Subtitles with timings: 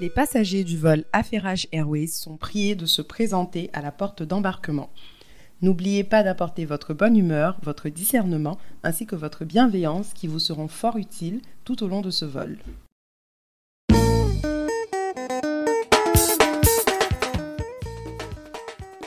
[0.00, 4.90] Les passagers du vol Affairage Airways sont priés de se présenter à la porte d'embarquement.
[5.62, 10.66] N'oubliez pas d'apporter votre bonne humeur, votre discernement ainsi que votre bienveillance qui vous seront
[10.66, 12.58] fort utiles tout au long de ce vol.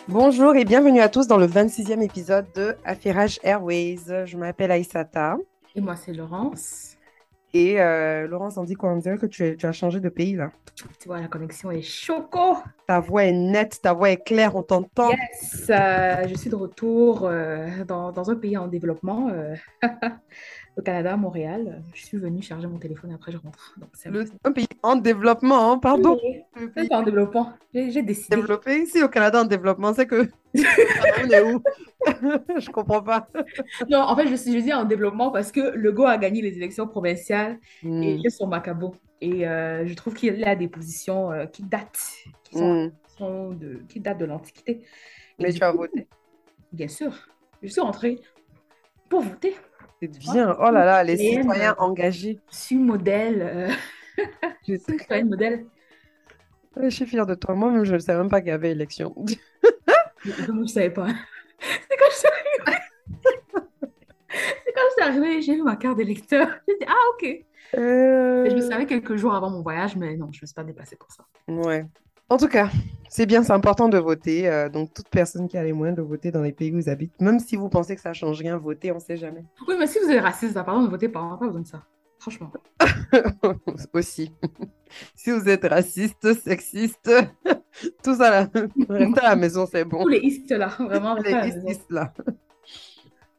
[0.08, 4.26] Bonjour et bienvenue à tous dans le 26e épisode de Affairage Airways.
[4.26, 5.38] Je m'appelle Aïsata.
[5.76, 6.97] Et moi, c'est Laurence.
[7.54, 8.92] Et euh, Laurence, on dit quoi?
[8.92, 10.52] On dirait que tu, es- tu as changé de pays là.
[10.76, 12.58] Tu vois, la connexion est choco.
[12.88, 15.10] Ta voix est nette, ta voix est claire, on t'entend.
[15.10, 19.30] Yes, euh, je suis de retour euh, dans, dans un pays en développement,
[20.78, 21.82] au Canada, à Montréal.
[21.94, 23.76] Je suis venue charger mon téléphone et après je rentre.
[23.78, 26.20] Donc, c'est un Le- un pays en développement, hein, pardon.
[26.24, 27.54] Oui, pays pas en développement.
[27.74, 28.36] J'ai décidé.
[28.36, 30.30] développé ici au Canada en développement, c'est que.
[30.56, 31.62] on est où?
[32.60, 33.28] Je comprends pas.
[33.90, 36.42] Non, en fait, je, suis, je dis en développement parce que le GO a gagné
[36.42, 38.96] les élections provinciales et Hmm, il est sur Macabo.
[39.20, 42.00] Et euh, je trouve qu'il a des positions euh, qui datent,
[42.44, 42.92] qui, sont, hmm.
[43.18, 44.84] sont de, qui datent de l'Antiquité.
[45.40, 46.08] Et Mais tu as voté.
[46.72, 47.14] Bien sûr,
[47.64, 48.20] je suis rentrée
[49.10, 49.56] pour voter.
[50.02, 50.56] C'est bien.
[50.60, 52.40] Oh là là, les citoyens engagés.
[52.52, 54.24] Je suis modèle, euh,
[54.68, 55.66] Je suis citoyenne modèle.
[56.80, 57.56] je suis fière de toi.
[57.56, 59.16] Moi-même, je ne savais même pas qu'il y avait élection.
[60.24, 61.08] Je ne savais pas.
[61.60, 62.80] C'est quand je suis arrivée.
[64.30, 66.48] C'est quand je suis arrivée, j'ai vu ma carte d'électeur.
[66.68, 67.24] J'ai dit, ah, ok.
[67.24, 70.48] Et je le Euh, savais quelques jours avant mon voyage, mais non, je ne me
[70.48, 71.26] suis pas déplacée pour ça.
[71.48, 71.86] Ouais.
[72.30, 72.70] En tout cas,
[73.10, 74.48] c'est bien, c'est important de voter.
[74.50, 76.90] euh, donc, toute personne qui a les moyens de voter dans les pays où ils
[76.90, 79.46] habitent, même si vous pensez que ça change rien, votez, on ne sait jamais.
[79.68, 81.22] Oui, mais si vous êtes raciste, pardon, ne votez pas.
[81.22, 81.84] On n'a pas besoin de ça.
[82.20, 82.52] Franchement.
[83.94, 84.32] Aussi.
[85.16, 87.12] Si vous êtes raciste, sexiste,
[88.04, 88.50] tout ça là,
[88.88, 90.02] restez à la maison, c'est bon.
[90.04, 91.16] Tous les istes là, vraiment.
[91.16, 92.14] Les ici, là.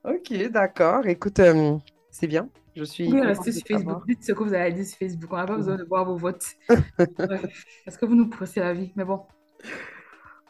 [0.04, 1.06] Ok, d'accord.
[1.06, 1.78] Écoute, euh,
[2.10, 2.50] c'est bien.
[2.78, 4.06] Je suis Oui, restez sur Facebook.
[4.06, 5.32] Dites ce que vous avez dit sur Facebook.
[5.32, 6.46] On n'a pas besoin de voir vos votes.
[7.18, 8.92] Bref, parce que vous nous pressez la vie.
[8.94, 9.22] Mais bon.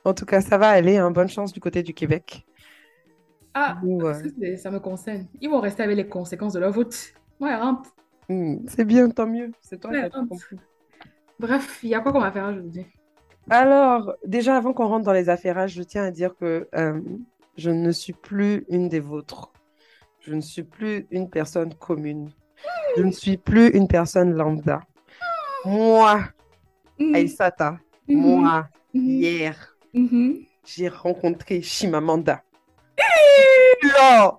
[0.04, 0.98] En tout cas, ça va aller.
[0.98, 1.10] hein.
[1.10, 2.44] Bonne chance du côté du Québec.
[3.54, 4.12] Ah, euh,
[4.58, 5.26] ça, me concerne.
[5.40, 7.14] Ils vont rester avec les conséquences de leur vote.
[7.40, 7.88] Ouais, rentre.
[8.28, 9.50] hmm, c'est bien, tant mieux.
[9.62, 10.56] C'est toi qui as compris.
[11.40, 12.84] Bref, il y a quoi qu'on va faire aujourd'hui?
[13.48, 17.00] Alors, déjà, avant qu'on rentre dans les affairages, je tiens à dire que euh,
[17.56, 19.50] je ne suis plus une des vôtres.
[20.20, 22.30] Je ne suis plus une personne commune.
[22.96, 24.80] Je ne suis plus une personne lambda.
[25.64, 26.20] Moi,
[27.14, 29.76] Aïsata, Mhm, moi, mhm, hier,
[30.64, 32.42] j'ai rencontré Chimamanda.
[33.84, 34.32] Non,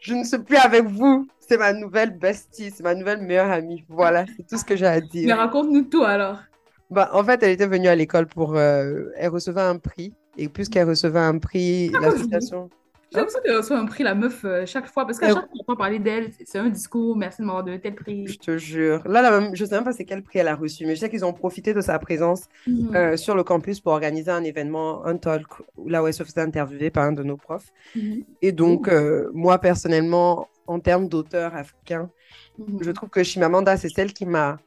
[0.00, 1.26] je ne suis plus avec vous.
[1.38, 3.84] C'est ma nouvelle bestie, c'est ma nouvelle meilleure amie.
[3.88, 5.36] Voilà, c'est tout ce que j'ai à Mais dire.
[5.36, 6.38] raconte-nous tout alors.
[6.90, 8.56] Bah, en fait, elle était venue à l'école pour...
[8.56, 10.14] euh, elle recevait un prix.
[10.38, 12.70] Et puisqu'elle recevait un prix, Ah, l'association...
[13.12, 15.06] J'ai l'impression qu'elle reçoit un prix, la meuf, euh, chaque fois.
[15.06, 17.64] Parce qu'à Euh, chaque fois qu'on entend parler d'elle, c'est- un discours, merci de m'avoir
[17.64, 18.26] donné tel prix.
[18.26, 19.02] Je te jure.
[19.06, 21.10] Là, même, je sais même pas c'est quel prix elle a reçu, mais je sais
[21.10, 25.04] qu'ils ont profité de sa présence Mhm, euh, sur le campus pour organiser un événement,
[25.04, 25.46] un talk,
[25.86, 27.68] là où elle se faisait interviewer par un de nos profs.
[27.94, 32.10] mhm, Et donc, euh, moi, personnellement, en termes d'auteur africain,
[32.58, 32.78] mhm.
[32.82, 34.58] je trouve que Chimamanda, c'est celle qui m'a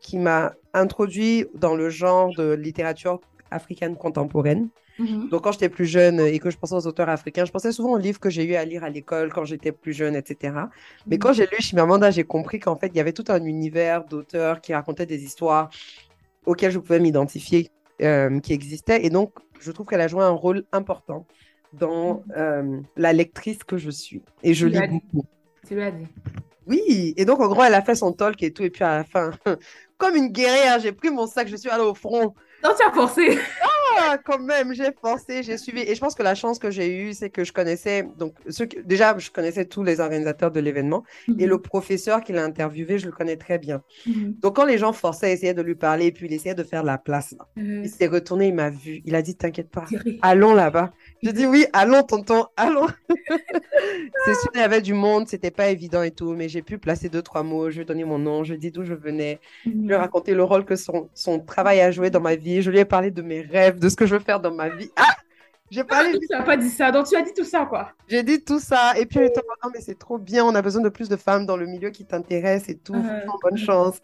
[0.00, 3.20] qui m'a introduit dans le genre de littérature
[3.50, 4.68] africaine contemporaine.
[5.00, 5.30] Mhm.
[5.30, 7.92] Donc, quand j'étais plus jeune et que je pensais aux auteurs africains, je pensais souvent
[7.92, 10.68] aux livres que j'ai eu à lire à l'école quand j'étais plus jeune, etc.
[11.06, 14.04] Mais quand j'ai lu Chimamanda, j'ai compris qu'en fait, il y avait tout un univers
[14.04, 15.70] d'auteurs qui racontaient des histoires
[16.44, 17.70] auxquelles je pouvais m'identifier,
[18.02, 19.04] euh, qui existaient.
[19.04, 21.26] Et donc, je trouve qu'elle a joué un rôle important
[21.72, 24.22] dans euh, la lectrice que je suis.
[24.42, 25.26] Et je Tu l'as lis beaucoup.
[25.66, 26.06] Tu lui as dit.
[26.66, 28.98] Oui, et donc en gros, elle a fait son talk et tout, et puis à
[28.98, 29.30] la fin,
[29.98, 32.34] comme une guerrière, j'ai pris mon sac, je suis allée au front.
[32.62, 33.38] Non, tu as forcé.
[33.98, 35.80] Ah, quand même, j'ai forcé, j'ai suivi.
[35.80, 38.66] Et je pense que la chance que j'ai eue, c'est que je connaissais, donc ceux
[38.66, 41.02] qui- déjà, je connaissais tous les organisateurs de l'événement,
[41.38, 43.82] et le professeur qui l'a interviewé, je le connais très bien.
[44.06, 44.36] Mhm.
[44.40, 46.82] Donc quand les gens forçaient, essayaient de lui parler, et puis il essayait de faire
[46.82, 47.46] la place, là.
[47.56, 47.82] Mhm.
[47.84, 49.84] il s'est retourné, il m'a vu, il a dit, t'inquiète pas,
[50.22, 50.92] allons là-bas.
[51.22, 52.86] J'ai dit oui, allons, tonton, allons.
[54.24, 56.78] C'est sûr, il y avait du monde, c'était pas évident et tout, mais j'ai pu
[56.78, 57.70] placer deux, trois mots.
[57.70, 59.78] Je lui ai donné mon nom, je lui ai dit d'où je venais, je lui
[59.92, 60.00] ai Mhm.
[60.00, 62.84] raconté le rôle que son, son travail a joué dans ma vie, je lui ai
[62.84, 64.90] parlé de mes rêves, de ce que je veux faire dans ma vie.
[64.96, 65.14] Ah!
[65.70, 67.92] J'ai parlé, Tu n'as pas dit ça, donc tu as dit tout ça, quoi.
[68.08, 70.62] j'ai dit tout ça, et puis elle était en mais c'est trop bien, on a
[70.62, 73.00] besoin de plus de femmes dans le milieu qui t'intéressent et tout,
[73.42, 73.98] bonne chance.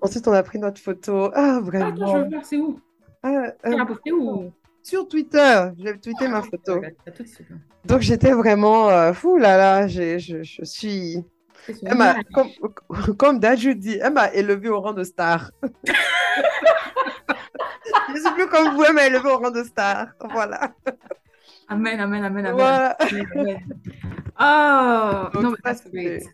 [0.00, 1.30] Ensuite, on a pris notre photo.
[1.32, 2.14] Ah, Ah, toi, je vraiment.
[2.18, 2.80] veux voir, c'est où?
[3.22, 4.50] Ah, euh, où?
[4.82, 6.82] sur Twitter, j'ai tweeté ma photo.
[6.84, 6.90] Hein.
[7.84, 11.24] Donc j'étais vraiment, euh, fou là là, je, je suis,
[11.84, 12.48] elle comme,
[13.16, 15.52] comme Daju dit, elle m'a élevée au rang de star.
[18.14, 20.08] Je suis plus comme vous, elle m'a élevée au rang de star.
[20.30, 20.72] Voilà.
[21.68, 22.52] Amen, amen, amen, amen.
[22.54, 22.96] Voilà.
[23.00, 23.58] Amen, amen.
[24.38, 26.22] Oh, Donc, no, but ça, that's great.
[26.22, 26.30] c'était-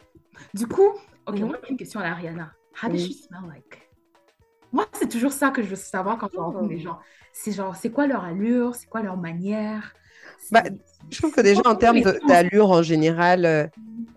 [0.54, 0.88] Du coup,
[1.26, 1.46] ok, Mhm.
[1.46, 2.52] moi j'ai une question à Ariana.
[2.82, 3.88] How does she smell like?
[4.72, 6.84] Moi, c'est toujours ça que je veux savoir quand je rencontre les oh.
[6.84, 6.98] gens.
[7.32, 9.92] C'est genre, c'est quoi leur allure, c'est quoi leur manière?
[10.50, 10.62] Bah,
[11.10, 13.66] je trouve que déjà en termes d'allure en général, euh,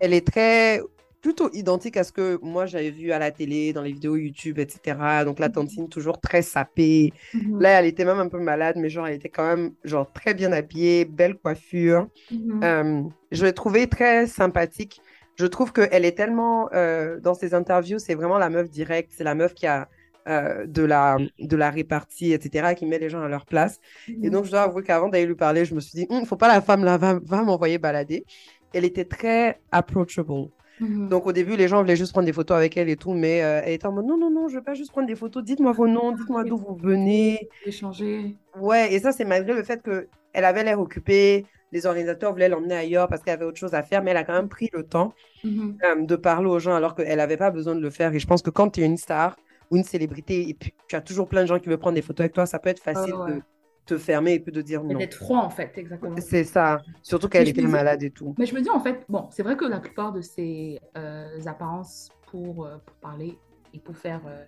[0.00, 0.80] elle est très
[1.20, 4.58] plutôt identique à ce que moi j'avais vu à la télé, dans les vidéos YouTube,
[4.58, 4.98] etc.
[5.24, 5.54] Donc la mhm.
[5.54, 7.12] tantine toujours très sapée.
[7.34, 7.60] Mhm.
[7.60, 10.34] Là, elle était même un peu malade, mais genre elle était quand même genre très
[10.34, 12.08] bien habillée, belle coiffure.
[12.30, 12.60] Mhm.
[12.62, 13.02] Euh,
[13.32, 15.00] je l'ai trouvée très sympathique.
[15.36, 19.24] Je trouve qu'elle est tellement euh, dans ses interviews, c'est vraiment la meuf directe, c'est
[19.24, 19.88] la meuf qui a
[20.28, 23.78] euh, de, la, de la répartie, etc., qui met les gens à leur place.
[24.24, 26.22] Et donc, je dois avouer qu'avant d'aller lui parler, je me suis dit, il hum,
[26.22, 28.24] ne faut pas la femme là, va, va m'envoyer balader.
[28.72, 30.48] Elle était très approachable.
[30.80, 31.08] Mhm.
[31.08, 33.42] Donc au début, les gens voulaient juste prendre des photos avec elle et tout, mais
[33.42, 35.42] euh, elle était en mode non, non, non, je veux pas juste prendre des photos,
[35.42, 37.48] dites-moi vos noms, dites-moi d'où vous venez.
[37.64, 38.36] Échanger.
[38.60, 42.76] Ouais, et ça, c'est malgré le fait qu'elle avait l'air occupée, les organisateurs voulaient l'emmener
[42.76, 44.82] ailleurs parce qu'elle avait autre chose à faire, mais elle a quand même pris le
[44.82, 45.12] temps
[45.44, 45.78] mhm.
[45.84, 48.14] euh, de parler aux gens alors qu'elle n'avait pas besoin de le faire.
[48.14, 49.36] Et je pense que quand tu es une star
[49.70, 52.02] ou une célébrité et puis tu as toujours plein de gens qui veulent prendre des
[52.02, 53.42] photos avec toi, ça peut être facile de
[53.86, 54.98] te fermer et puis de dire non.
[54.98, 56.16] D'être froid, en fait, exactement.
[56.18, 56.82] C'est ça.
[57.02, 58.34] Surtout qu'elle était malade et tout.
[58.38, 61.38] Mais je me dis, en fait, bon, c'est vrai que la plupart de ces euh,
[61.46, 63.38] apparences pour, euh, pour, parler
[63.72, 64.44] et pour faire euh,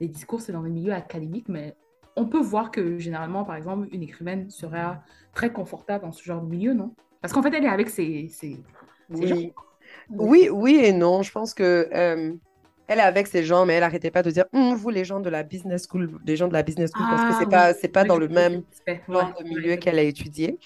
[0.00, 1.76] des discours, c'est dans les milieux académiques, mais
[2.16, 4.98] on peut voir que généralement, par exemple, une écrivaine serait
[5.32, 6.94] très confortable dans ce genre de milieu, non?
[7.20, 8.62] Parce qu'en fait, elle est avec ses, ses,
[9.10, 9.28] oui.
[9.28, 9.36] gens.
[10.10, 11.22] Oui, oui et non.
[11.22, 11.88] Je pense que
[12.92, 15.20] elle est avec ces gens, mais elle n'arrêtait pas de dire hum, vous les gens
[15.20, 17.74] de la business school, des gens de la business school, parce que c'est ah pas
[17.74, 18.62] c'est pas dans le même
[19.08, 20.58] genre de milieu qu'elle a étudié.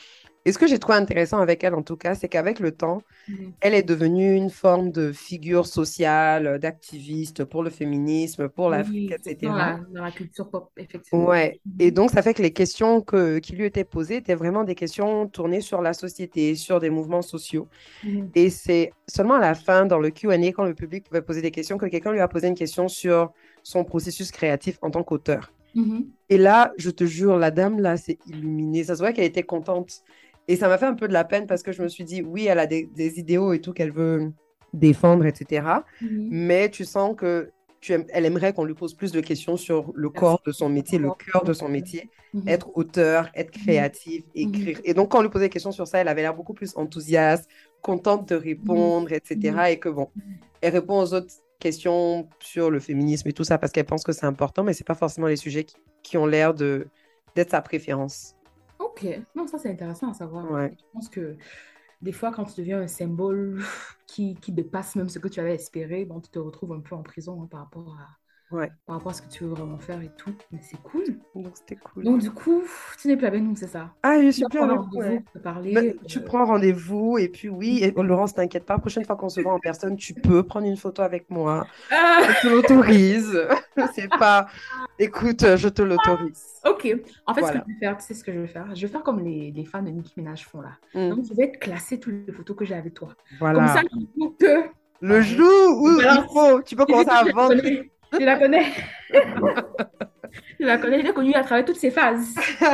[0.46, 3.02] Et ce que j'ai trouvé intéressant avec elle, en tout cas, c'est qu'avec le temps,
[3.28, 3.52] mhm.
[3.60, 9.38] elle est devenue une forme de figure sociale, d'activiste pour le féminisme, pour l'Afrique, etc.
[9.42, 11.26] Dans la, dans la, culture pop, effectivement.
[11.26, 11.60] Ouais.
[11.66, 11.72] Mhm.
[11.80, 14.76] Et donc, ça fait que les questions que, qui lui étaient posées étaient vraiment des
[14.76, 17.66] questions tournées sur la société, sur des mouvements sociaux.
[18.04, 18.30] Mhm.
[18.36, 21.50] Et c'est seulement à la fin, dans le Q&A, quand le public pouvait poser des
[21.50, 23.32] questions, que quelqu'un lui a posé une question sur
[23.64, 25.50] son processus créatif en tant qu'auteur.
[26.28, 28.84] Et là, je te jure, la dame, là, s'est illuminée.
[28.84, 30.02] Ça se voit qu'elle était contente.
[30.48, 32.22] Et ça m'a fait un peu de la peine parce que je me suis dit,
[32.22, 32.88] oui, elle a des,
[33.18, 34.32] idéaux et tout qu'elle veut
[34.72, 35.66] défendre, etc.
[36.00, 36.28] Mhm.
[36.30, 37.50] Mais tu sens que
[37.80, 40.98] tu elle aimerait qu'on lui pose plus de questions sur le corps de son métier,
[40.98, 42.48] le cœur de son métier, mhm.
[42.48, 43.62] être auteur, être mhm.
[43.62, 44.80] créatif, écrire.
[44.84, 46.76] Et donc, quand on lui posait des questions sur ça, elle avait l'air beaucoup plus
[46.76, 47.48] enthousiaste,
[47.82, 49.56] contente de répondre, etc.
[49.70, 50.08] Et que bon,
[50.60, 54.12] elle répond aux autres questions sur le féminisme et tout ça parce qu'elle pense que
[54.12, 58.36] c'est important, mais c'est pas forcément les sujets qui, qui ont l'air d'être sa préférence.
[58.96, 60.68] Ok, non, ça c'est intéressant à savoir.
[60.70, 61.36] Je pense que
[62.02, 63.62] des fois, quand tu deviens un symbole
[64.06, 66.94] qui, qui dépasse même ce que tu avais espéré, bon, tu te retrouves un peu
[66.94, 68.16] en prison hein, par rapport à,
[68.50, 68.70] ouais.
[68.86, 70.34] par rapport à ce que tu veux vraiment faire et tout.
[70.52, 71.04] Mais c'est cool.
[71.34, 72.04] Donc, c'était cool.
[72.04, 72.62] Donc, du coup,
[73.00, 75.40] tu n'es plus avec nous, c'est ça Ah, je suis plus avec vous.
[75.42, 79.28] Parler, euh, Tu prends rendez-vous et puis, oui, et, Laurence, t'inquiète pas, prochaine fois qu'on
[79.28, 81.66] se voit en personne, tu peux prendre une photo avec moi.
[81.90, 83.46] Ah je te l'autorise.
[83.94, 84.46] c'est pas.
[84.98, 86.44] Écoute, je te l'autorise.
[86.64, 86.88] Ok.
[87.26, 88.74] En fait, ce que je vais faire, tu sais ce que je vais faire?
[88.74, 90.72] Je vais faire comme les, les fans de Nicki Minaj font là.
[90.94, 91.10] Hmm.
[91.10, 93.08] Donc, je vais classer toutes les photos que j'ai avec toi.
[93.38, 93.58] Voilà.
[93.58, 93.82] Comme ça,
[94.38, 94.70] que.
[95.00, 97.54] Le jour où il faut, tu peux commencer à vendre.
[98.12, 98.72] Je la connais?
[100.60, 102.34] je la connais, je l'ai connue à travers toutes ces phases.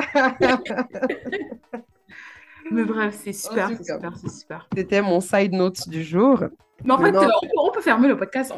[2.70, 4.68] Mais bref, c'est super, c'est super, c'est super.
[4.74, 6.44] C'était mon side note du jour.
[6.84, 7.14] Mais en fait,
[7.58, 8.52] on, peut, fermer le podcast.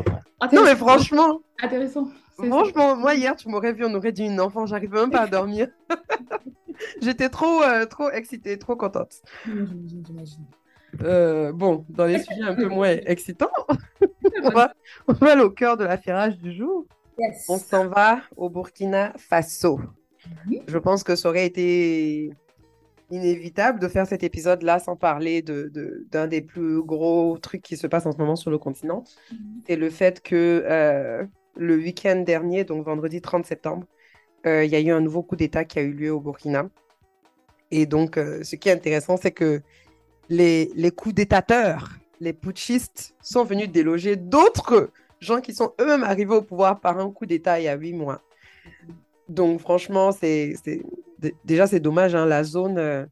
[0.52, 1.40] Non, mais franchement.
[1.60, 2.08] Intéressant.
[2.36, 5.26] Franchement, moi, hier, tu m'aurais vu, on aurait dit une enfant, j'arrivais même pas à
[5.26, 5.68] dormir.
[7.02, 9.22] J'étais trop, euh, trop excitée, trop contente.
[9.46, 10.44] J'imagine.
[11.02, 13.50] Euh, bon, dans les sujets un peu moins excitants,
[14.42, 14.72] on, va,
[15.08, 16.86] on va aller au cœur de l'affairage du jour.
[17.48, 19.80] On s'en va au Burkina Faso.
[20.66, 22.30] Je pense que ça aurait été
[23.10, 27.86] inévitable de faire cet épisode-là sans parler d'un de, des plus gros trucs qui se
[27.86, 29.04] passent en ce moment sur le continent.
[29.30, 29.38] Mhm.
[29.66, 31.24] C'est le fait que euh,
[31.56, 33.86] le week-end dernier, donc vendredi 30 septembre,
[34.46, 36.68] euh, il y a eu un nouveau coup d'État qui a eu lieu au Burkina.
[37.70, 39.60] Et donc, ce qui est intéressant, c'est que
[40.28, 41.90] les, coups d'étateurs,
[42.20, 44.90] les putschistes sont venus déloger d'autres
[45.20, 47.94] gens qui sont eux-mêmes arrivés au pouvoir par un coup d'État il y a huit
[47.94, 48.20] mois.
[49.28, 50.54] Donc franchement, c'est
[51.44, 53.06] déjà c'est dommage, hein, la zone, euh,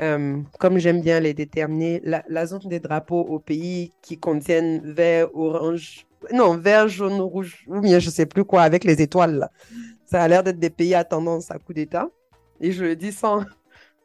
[0.00, 5.28] euh, comme j'aime bien les déterminer, la, zone des drapeaux au pays qui contiennent vert,
[5.34, 9.48] orange, non, vert, jaune, rouge, ou bien je sais plus quoi, avec les étoiles.
[10.06, 12.08] Ça a l'air d'être des pays à tendance à coup d'État.
[12.60, 13.44] Et je le dis sans,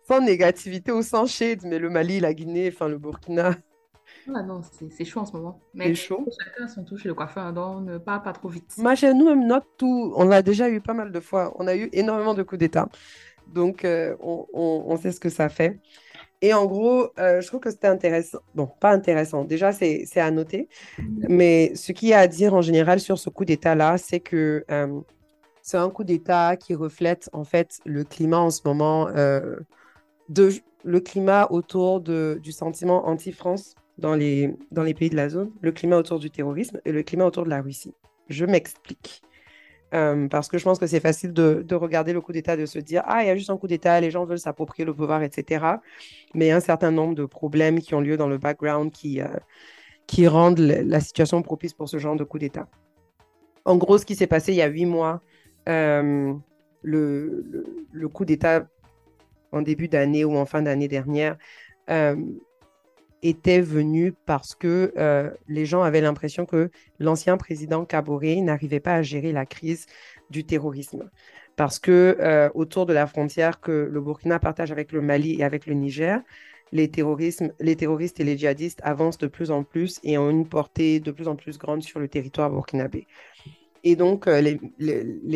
[0.08, 3.56] sans négativité ou sans shade, mais le Mali, la Guinée, enfin le Burkina.
[4.34, 5.60] Ah non, c'est chaud en ce moment.
[5.74, 6.26] Mais chaud.
[6.44, 8.74] Chacun son touche le coiffeur, donc pas, pas trop vite.
[8.78, 11.54] Moi, chez nous, même notre tout, on l'a déjà eu pas mal de fois.
[11.60, 12.88] On a eu énormément de coups d'État.
[13.48, 15.80] Donc, euh, on, on, sait ce que ça fait.
[16.42, 18.40] Et en gros, euh, je trouve que c'était intéressant.
[18.56, 19.44] Bon, pas intéressant.
[19.44, 20.70] Déjà, c'est à noter.
[20.98, 24.66] Mais ce qu'il y a à dire en général sur ce coup d'État-là, c'est que
[24.72, 25.00] euh,
[25.62, 29.08] c'est un coup d'État qui reflète en fait le climat en ce moment,
[30.30, 30.50] de,
[30.84, 34.56] le climat autour du sentiment anti-France dans les,
[34.98, 37.62] pays de la zone, le climat autour du terrorisme et le climat autour de la
[37.62, 37.94] Russie.
[38.30, 39.22] Je m'explique.
[39.94, 42.66] Euh, parce que je pense que c'est facile de, de, regarder le coup d'État, de
[42.66, 44.94] se dire, ah, il y a juste un coup d'État, les gens veulent s'approprier le
[44.94, 45.66] pouvoir, etc.
[46.34, 48.92] Mais il y a un certain nombre de problèmes qui ont lieu dans le background
[48.92, 49.28] qui, euh,
[50.28, 52.68] rendent la situation propice pour ce genre de coup d'État.
[53.64, 55.22] En gros, ce qui s'est passé il y a huit mois,
[55.70, 56.34] euh,
[56.86, 58.68] le, coup d'État
[59.56, 61.38] en début d'année ou en fin d'année dernière
[61.90, 62.16] euh,
[63.24, 66.70] était venu parce que euh, les gens avaient l'impression que
[67.00, 69.88] l'ancien président Kabore n'arrivait pas à gérer la crise
[70.30, 71.10] du terrorisme.
[71.56, 75.44] Parce que euh, autour de la frontière que le Burkina partage avec le Mali et
[75.44, 76.22] avec le Niger,
[76.74, 76.92] les,
[77.60, 81.12] les terroristes et les djihadistes avancent de plus en plus et ont une portée de
[81.12, 83.08] plus en plus grande sur le territoire burkinabé.
[83.86, 84.60] Et donc, les,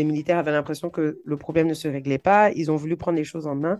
[0.03, 2.51] militaires avaient l'impression que le problème ne se réglait pas.
[2.51, 3.79] Ils ont voulu prendre les choses en main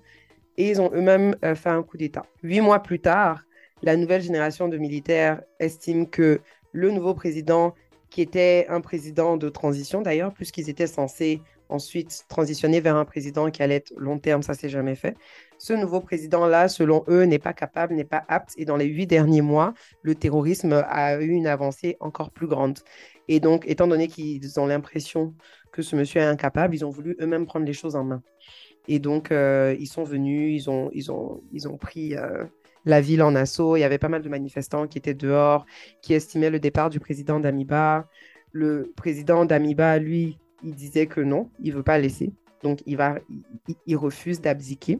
[0.60, 2.26] et ils ont eux-mêmes euh, fait un coup d'État.
[2.44, 3.46] Huit mois plus tard,
[3.82, 6.42] la nouvelle génération de militaires estime que
[6.74, 7.74] le nouveau président,
[8.10, 13.50] qui était un président de transition d'ailleurs, puisqu'ils étaient censés ensuite transitionner vers un président
[13.52, 15.16] qui allait être long terme, ça s'est jamais fait.
[15.60, 18.54] Ce nouveau président-là, selon eux, n'est pas capable, n'est pas apte.
[18.58, 22.80] Et dans les huit derniers mois, le terrorisme a eu une avancée encore plus grande.
[23.28, 25.36] Et donc, étant donné qu'ils ont l'impression
[25.72, 28.24] que ce monsieur est incapable, ils ont voulu eux-mêmes prendre les choses en main.
[28.90, 32.44] Et donc, euh, ils sont venus, ils ont, ils ont, ils ont pris euh,
[32.86, 33.78] la ville en assaut.
[33.78, 35.68] Il y avait pas mal de manifestants qui étaient dehors,
[36.02, 38.08] qui estimaient le départ du président d'Amiba.
[38.52, 42.34] Le président d'Amiba, lui, il disait que non, il veut pas laisser.
[42.64, 43.20] Donc, il, va,
[43.86, 45.00] il, refuse d'abdiquer.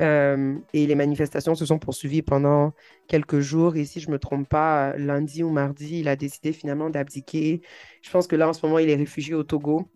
[0.00, 2.72] Euh, et les manifestations se sont poursuivies pendant
[3.06, 3.76] quelques jours.
[3.76, 7.60] Et si je ne me trompe pas, lundi ou mardi, il a décidé finalement d'abdiquer.
[8.00, 9.90] Je pense que là, en ce moment, il est réfugié au Togo.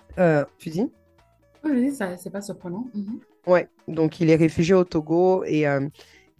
[0.59, 0.91] Tu dis?
[1.65, 2.87] Oui, ça, c'est pas surprenant.
[2.95, 3.51] Mm -hmm.
[3.53, 5.45] Ouais, donc il est réfugié au Togo.
[5.45, 5.89] Et, euh,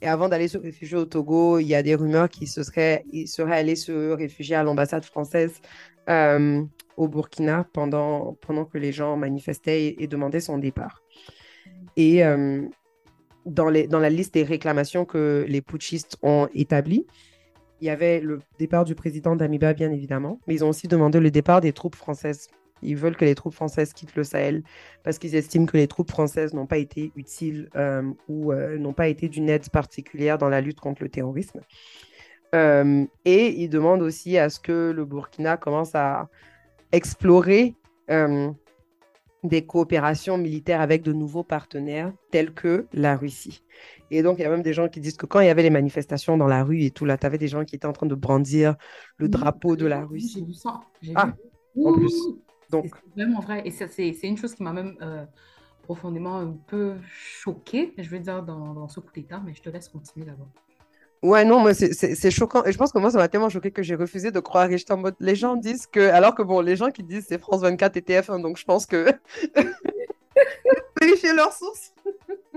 [0.03, 3.05] et avant d'aller se réfugier au Togo, il y a des rumeurs qu'il se serait,
[3.13, 5.55] il serait allé se réfugier à l'ambassade française
[6.09, 6.63] euh,
[6.97, 11.03] au Burkina pendant, pendant que les gens manifestaient et, et demandaient son départ.
[11.97, 12.23] Et,
[13.47, 17.07] dans, les, dans la liste des réclamations que les putschistes ont établies,
[17.81, 21.21] il y avait le départ du président d'Amiba, bien évidemment, mais ils ont aussi demandé
[21.21, 22.49] le départ des troupes françaises.
[22.85, 24.63] Ils veulent que les troupes françaises quittent le Sahel
[25.03, 28.93] parce qu'ils estiment que les troupes françaises n'ont pas été utiles euh, ou euh, n'ont
[28.93, 31.61] pas été d'une aide particulière dans la lutte contre le terrorisme.
[32.55, 36.29] Euh, et ils demandent aussi à ce que le Burkina commence à
[36.93, 37.75] explorer
[39.45, 43.63] des coopérations militaires avec de nouveaux partenaires tels que la Russie.
[44.11, 45.63] Et donc, il y a même des gens qui disent que quand il y avait
[45.63, 47.93] les manifestations dans la rue et tout, là, tu avais des gens qui étaient en
[47.93, 48.77] train de brandir
[49.19, 50.39] le drapeau de la Russie.
[50.39, 50.81] J'ai vu ça.
[51.15, 51.33] Ah,
[51.77, 51.87] vu.
[51.87, 52.15] en plus.
[52.83, 52.95] Donc...
[52.95, 53.63] C'est vraiment vrai.
[53.65, 55.25] Et c'est une chose qui m'a même euh,
[55.83, 59.71] profondément un peu choquée, je veux dire, dans, dans ce coup d'État, mais je te
[59.71, 60.49] laisse continuer d'abord.
[61.25, 62.65] Ouais, non, mais c'est choquant.
[62.65, 64.71] Et je pense que moi, ça m'a tellement choqué que j'ai refusé de croire.
[64.71, 66.11] Et j'étais en mode, les gens disent que.
[66.11, 68.85] Alors que bon, les gens qui disent c'est France 24 et TF1, donc je pense
[68.85, 69.07] que.
[71.01, 71.95] Vérifier leurs sources.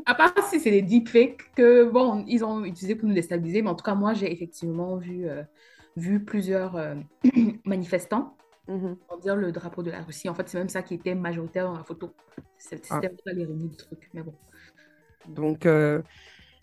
[0.05, 3.69] À part si c'est des deepfakes que, bon, ils ont utilisé pour nous déstabiliser, mais
[3.69, 5.43] en tout cas, moi, j'ai effectivement vu, euh,
[5.95, 6.95] vu plusieurs euh,
[7.65, 8.35] manifestants
[8.67, 8.95] Mm -hmm.
[9.07, 10.29] pour dire le drapeau de la Russie.
[10.29, 12.11] En fait, c'est même ça qui était majoritaire dans la photo.
[12.57, 13.01] C'était Ah.
[13.33, 14.33] l'ironie du truc, mais bon.
[15.27, 16.01] Donc, euh,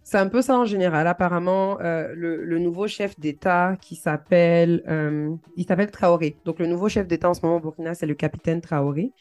[0.02, 1.06] c'est un peu ça en général.
[1.06, 6.36] Apparemment, euh, le, le nouveau chef d'État qui s'appelle euh, il s'appelle Traoré.
[6.44, 9.12] Donc, le nouveau chef d'État en ce moment au Burkina, c'est le capitaine Traoré.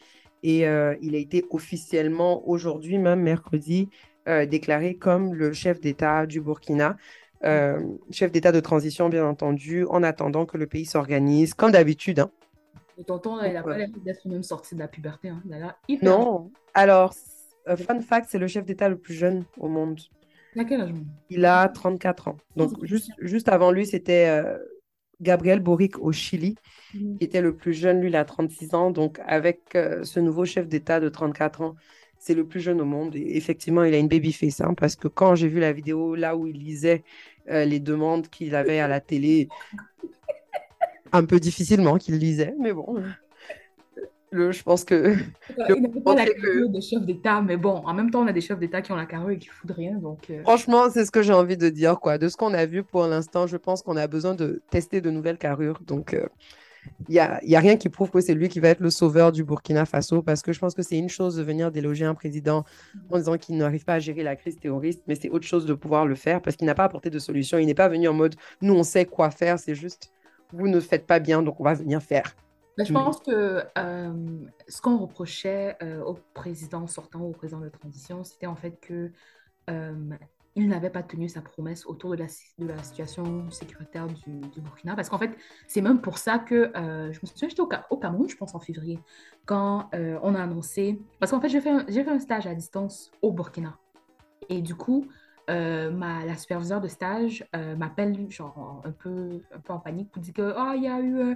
[0.42, 0.58] Et
[1.06, 3.88] il a été officiellement, aujourd'hui même, mercredi,
[4.26, 6.98] déclaré comme le chef d'État du Burkina.
[8.10, 12.20] Chef d'État de transition, bien entendu, en attendant que le pays s'organise, comme d'habitude.
[12.20, 12.30] hein.
[12.98, 13.62] Et tonton, il a Ouais.
[13.62, 15.28] pas l'air d'être même sorti de la puberté.
[15.28, 15.42] Hein.
[15.52, 16.50] A hyper Non.
[16.74, 17.12] Alors,
[17.68, 20.00] euh, fun fact, c'est le chef d'État le plus jeune au monde.
[20.54, 22.36] Il a quel âge mon Il a 34 ans.
[22.56, 24.56] Donc, juste, juste avant lui, c'était euh,
[25.20, 26.54] Gabriel Boric au Chili,
[26.94, 27.18] Mhm.
[27.18, 28.00] qui était le plus jeune.
[28.00, 28.90] Lui, il a 36 ans.
[28.92, 31.74] Donc, avec euh, ce nouveau chef d'État de 34 ans,
[32.18, 33.16] c'est le plus jeune au monde.
[33.16, 34.60] Et effectivement, il a une baby face.
[34.60, 37.02] hein, parce que quand j'ai vu la vidéo là où il lisait
[37.50, 39.48] euh, les demandes qu'il avait à la télé,
[41.14, 42.96] un peu difficilement qu'il lisait, mais bon.
[44.30, 45.14] Le, je pense que
[45.56, 48.26] Il n'avait pas la que- carrure de chef d'État, mais bon, en même temps, on
[48.26, 49.92] a des chefs d'État qui ont la carrure et qui foutent rien.
[49.96, 52.18] Donc, euh, Franchement, c'est ce que j'ai envie de dire, quoi.
[52.18, 55.10] De ce qu'on a vu pour l'instant, je pense qu'on a besoin de tester de
[55.10, 55.78] nouvelles carrures.
[55.86, 56.26] Donc, euh,
[57.08, 58.90] il n'y a, y a rien qui prouve que c'est lui qui va être le
[58.90, 62.04] sauveur du Burkina Faso, parce que je pense que c'est une chose de venir déloger
[62.04, 62.64] un président
[63.10, 65.74] en disant qu'il n'arrive pas à gérer la crise terroriste, mais c'est autre chose de
[65.74, 67.56] pouvoir le faire, parce qu'il n'a pas apporté de solution.
[67.58, 70.10] Il n'est pas venu en mode, nous, on sait quoi faire, c'est juste,
[70.52, 72.34] vous ne faites pas bien, donc on va venir faire.
[72.78, 73.62] je pense que
[74.68, 79.10] ce qu'on reprochait au président sortant, au président de transition, c'était en fait que
[80.56, 82.26] il n'avait pas tenu sa promesse autour de la,
[82.58, 84.94] de la situation sécuritaire du, du Burkina.
[84.94, 85.36] Parce qu'en fait,
[85.66, 88.54] c'est même pour ça que euh, je me souviens, j'étais au, au, Cameroun, je pense
[88.54, 89.00] en février,
[89.46, 91.00] quand euh, on a annoncé.
[91.18, 93.78] Parce qu'en fait, j'ai fait, un, fait un stage à distance au Burkina.
[94.48, 95.08] Et du coup,
[95.50, 100.10] euh, ma, la superviseure de stage euh, m'appelle genre un peu, un peu en panique
[100.10, 101.34] pour dire que oh, il y a eu euh,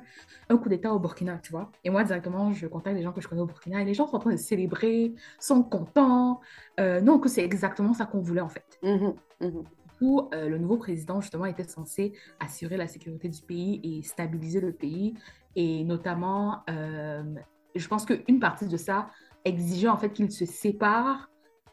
[0.48, 1.70] un coup d'État au Burkina, tu vois.
[1.84, 4.06] Et moi, directement, je contacte les gens que je connais au Burkina et les gens
[4.06, 6.40] sont en train de célébrer, sont contents.
[6.78, 8.78] non, que c'est exactement ça qu'on voulait en fait.
[8.82, 9.62] Mmh mmh
[10.00, 14.60] du coup, le nouveau président, justement, était censé assurer la sécurité du pays et stabiliser
[14.60, 15.14] le pays.
[15.56, 19.10] Et notamment, je pense qu'une partie de ça
[19.44, 21.30] exigeait en fait qu'il se sépare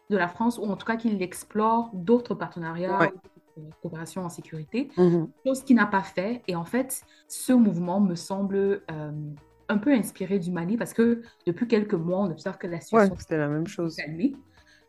[0.09, 3.13] de la France, ou en tout cas qu'il explore d'autres partenariats, Ouais.
[3.81, 5.31] coopération en sécurité, Mhm.
[5.45, 6.41] chose qu'il n'a pas fait.
[6.47, 9.12] Et en fait, ce mouvement me semble euh,
[9.69, 12.81] un peu inspiré du Mali parce que depuis quelques mois, on observe que la Ouais,
[12.81, 13.95] situation c'était la même chose.
[13.95, 14.33] s'est calmée.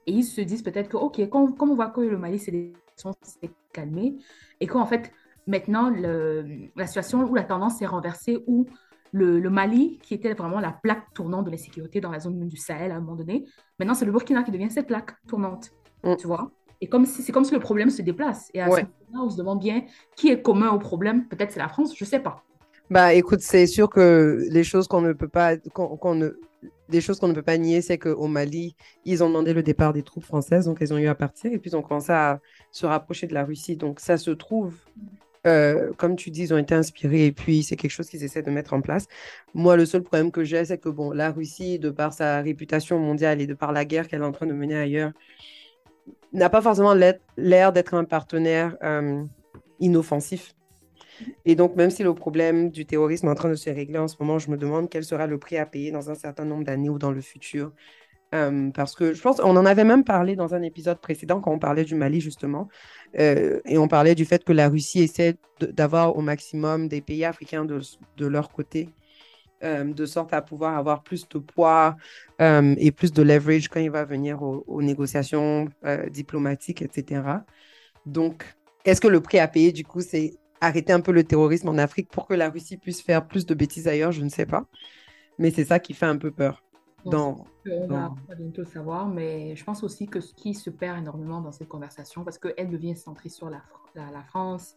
[0.06, 2.74] Et ils se disent peut-être que, OK, comme, comme on voit que le Mali s'est
[3.72, 4.16] calmé,
[4.60, 5.12] et qu'en fait,
[5.46, 8.66] maintenant, le, la situation où la tendance s'est renversée, où
[9.16, 12.56] le, le, Mali, qui était vraiment la plaque tournante de l'insécurité dans la zone du
[12.56, 13.44] Sahel à un moment donné,
[13.78, 15.70] maintenant c'est le Burkina qui devient cette plaque tournante,
[16.04, 16.16] Mm.
[16.16, 16.50] tu vois?
[16.82, 18.50] Et comme si, c'est comme si le problème se déplace.
[18.52, 18.82] Et à Ouais.
[18.82, 19.82] ce moment-là, on se demande bien
[20.14, 21.26] qui est commun au problème.
[21.26, 22.42] Peut-être c'est la France, je sais pas.
[22.90, 26.28] Bah, écoute, c'est sûr que les choses qu'on ne peut pas, qu'on, qu'on ne,
[26.90, 29.92] des choses qu'on ne peut pas nier, c'est qu'au Mali, ils ont demandé le départ
[29.94, 32.40] des troupes françaises, donc elles ont eu à partir, et puis ils ont commencé à
[32.70, 33.76] se rapprocher de la Russie.
[33.76, 34.74] Donc ça se trouve,
[35.46, 38.42] euh, comme tu dis, ils ont été inspirés, et puis c'est quelque chose qu'ils essaient
[38.42, 39.06] de mettre en place.
[39.54, 42.98] Moi, le seul problème que j'ai, c'est que bon, la Russie, de par sa réputation
[42.98, 45.12] mondiale et de par la guerre qu'elle est en train de mener ailleurs,
[46.32, 46.94] n'a pas forcément
[47.36, 49.24] l'air d'être un partenaire euh,
[49.80, 50.54] inoffensif.
[51.44, 54.08] Et donc, même si le problème du terrorisme est en train de se régler en
[54.08, 56.64] ce moment, je me demande quel sera le prix à payer dans un certain nombre
[56.64, 57.72] d'années ou dans le futur.
[58.34, 61.52] Euh, parce que je pense, on en avait même parlé dans un épisode précédent quand
[61.52, 62.68] on parlait du Mali, justement.
[63.18, 67.24] Euh, et on parlait du fait que la Russie essaie d'avoir au maximum des pays
[67.24, 68.88] africains de, leur côté,
[69.62, 71.96] euh, de sorte à pouvoir avoir plus de poids
[72.40, 75.68] et plus de leverage quand il va venir aux, aux négociations
[76.10, 77.22] diplomatiques, etc.
[78.06, 78.44] Donc,
[78.84, 81.78] est-ce que le prix à payer, du coup, c'est arrêter un peu le terrorisme en
[81.78, 84.66] Afrique pour que la Russie puisse faire plus de bêtises ailleurs, je ne sais pas.
[85.38, 86.65] Mais c'est ça qui fait un peu peur.
[87.10, 87.36] Dans...
[87.66, 90.98] On va dans- bientôt le savoir, mais je pense aussi que ce qui se perd
[90.98, 93.62] énormément dans cette conversation, parce qu'elle devient centrée sur la, Fr-
[93.94, 94.74] la, la France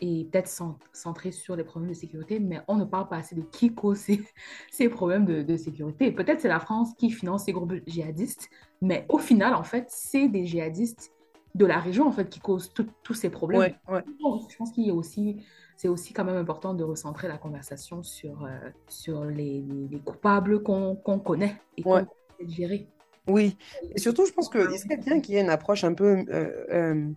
[0.00, 3.34] et peut-être cent- centrée sur les problèmes de sécurité, mais on ne parle pas assez
[3.36, 4.20] de qui cause ces,
[4.70, 6.12] ces problèmes de, de sécurité.
[6.12, 8.48] Peut-être c'est la France qui finance ces groupes djihadistes,
[8.80, 11.12] mais au final, en fait, c'est des djihadistes
[11.54, 13.60] de la région en fait qui causent tous ces problèmes.
[13.60, 14.04] Ouais, ouais.
[14.20, 15.44] Bon, je pense qu'il y a aussi,
[15.82, 18.50] c'est aussi quand même important de recentrer la conversation sur, euh,
[18.88, 22.04] sur les, les- les coupables qu'on connaît et qu'on Ouais.
[22.38, 22.86] peut gérer.
[23.26, 23.56] Oui.
[23.92, 26.50] Et surtout, je pense qu'il serait bien qu'il y ait une approche un peu euh,
[26.70, 27.08] euh,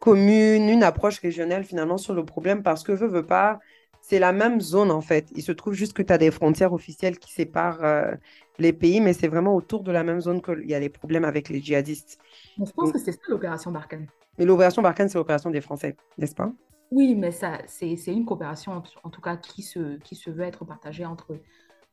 [0.00, 3.60] commune, une approche régionale finalement sur le problème parce que veut, veut pas,
[4.00, 5.28] c'est la même zone en fait.
[5.36, 8.12] Il se trouve juste que tu as des frontières officielles qui séparent euh,
[8.58, 11.24] les pays, mais c'est vraiment autour de la même zone qu'il y a les problèmes
[11.24, 12.18] avec les djihadistes.
[12.58, 14.08] Je pense Donc- que c'est ça l'opération Barkhane.
[14.38, 16.50] Mais l'opération Barkhane, c'est l'opération des Français, n'est-ce pas?
[16.92, 20.44] Oui, mais ça, c'est une coopération en, en tout cas qui se, qui se veut
[20.44, 21.38] être partagée entre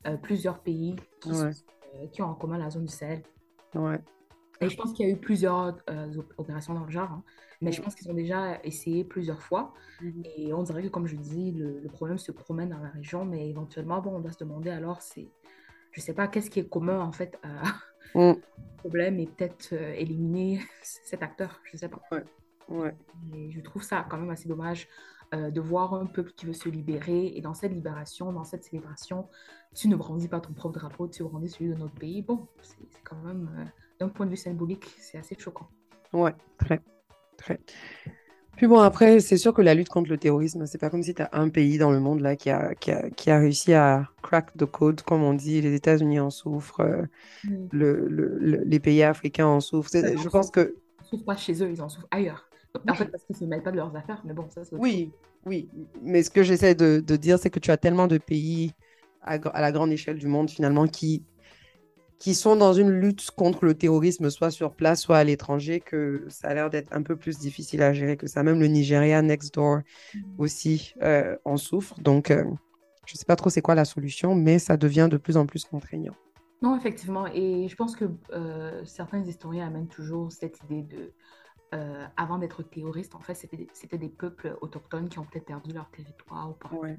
[0.08, 1.54] euh, plusieurs pays qui, Ouais.
[1.54, 1.64] sont-
[1.96, 3.24] euh, qui ont en commun la zone du Sahel.
[3.76, 4.00] Ouais.
[4.60, 7.24] Et je pense qu'il y a eu plusieurs euh, op- opérations dans le genre, hein.
[7.62, 7.86] mais je Mhm.
[7.86, 9.74] pense qu'ils ont déjà essayé plusieurs fois.
[10.02, 10.22] Mhm.
[10.26, 13.24] Et on dirait que, comme je dis, le, le problème se promène dans la région,
[13.24, 15.30] mais éventuellement, bon, on doit se demander alors, c'est,
[15.94, 17.64] je sais pas, qu'est-ce qui est commun en fait à
[18.16, 18.34] Mm.
[18.80, 22.02] problème et peut-être éliminer cet acteur, je sais pas.
[22.12, 22.24] Ouais.
[23.34, 24.88] Et je trouve ça quand même assez dommage
[25.34, 28.64] euh, de voir un peuple qui veut se libérer et dans cette libération, dans cette
[28.64, 29.28] célébration,
[29.76, 32.22] tu ne brandis pas ton propre drapeau, tu brandis celui de notre pays.
[32.22, 33.66] Bon, c'est quand même, euh,
[34.00, 35.70] d'un point de vue symbolique, c'est assez choquant.
[36.14, 36.82] Ouais, très,
[37.38, 37.60] très.
[38.58, 41.14] Puis bon, après, c'est sûr que la lutte contre le terrorisme, c'est pas comme si
[41.14, 43.74] tu as un pays dans le monde là qui a, qui a, qui a réussi
[43.74, 45.62] à crack the code, comme on dit.
[45.62, 47.04] Les États-Unis en souffrent, euh,
[47.72, 49.90] le, le- le- les pays africains en souffrent.
[49.90, 52.49] C'est- Je pense que Ils ne souffrent pas chez eux, ils en souffrent ailleurs.
[52.88, 54.76] En fait, parce qu'ils ne se mêlent pas de leurs affaires, mais bon, ça c'est
[54.76, 55.12] oui,
[55.46, 55.70] oui.
[56.02, 58.74] Mais ce que j'essaie de, de dire, c'est que tu as tellement de pays
[59.22, 61.24] à, la grande échelle du monde finalement qui,
[62.20, 66.26] qui sont dans une lutte contre le terrorisme, soit sur place, soit à l'étranger, que
[66.28, 68.44] ça a l'air d'être un peu plus difficile à gérer que ça.
[68.44, 69.80] Même le Nigeria, next door,
[70.12, 70.22] chose.
[70.38, 72.00] aussi euh, en souffrent.
[72.02, 72.44] Donc, euh,
[73.06, 75.46] je ne sais pas trop c'est quoi la solution, mais ça devient de plus en
[75.46, 76.16] plus contraignant.
[76.62, 77.26] Non, effectivement.
[77.28, 81.14] Et je pense que euh, certains historiens amènent toujours cette idée de,
[81.74, 85.90] euh, avant d'être terroriste, en fait, c'était des peuples autochtones qui ont peut-être perdu leur
[85.90, 86.98] territoire ou par Ouais.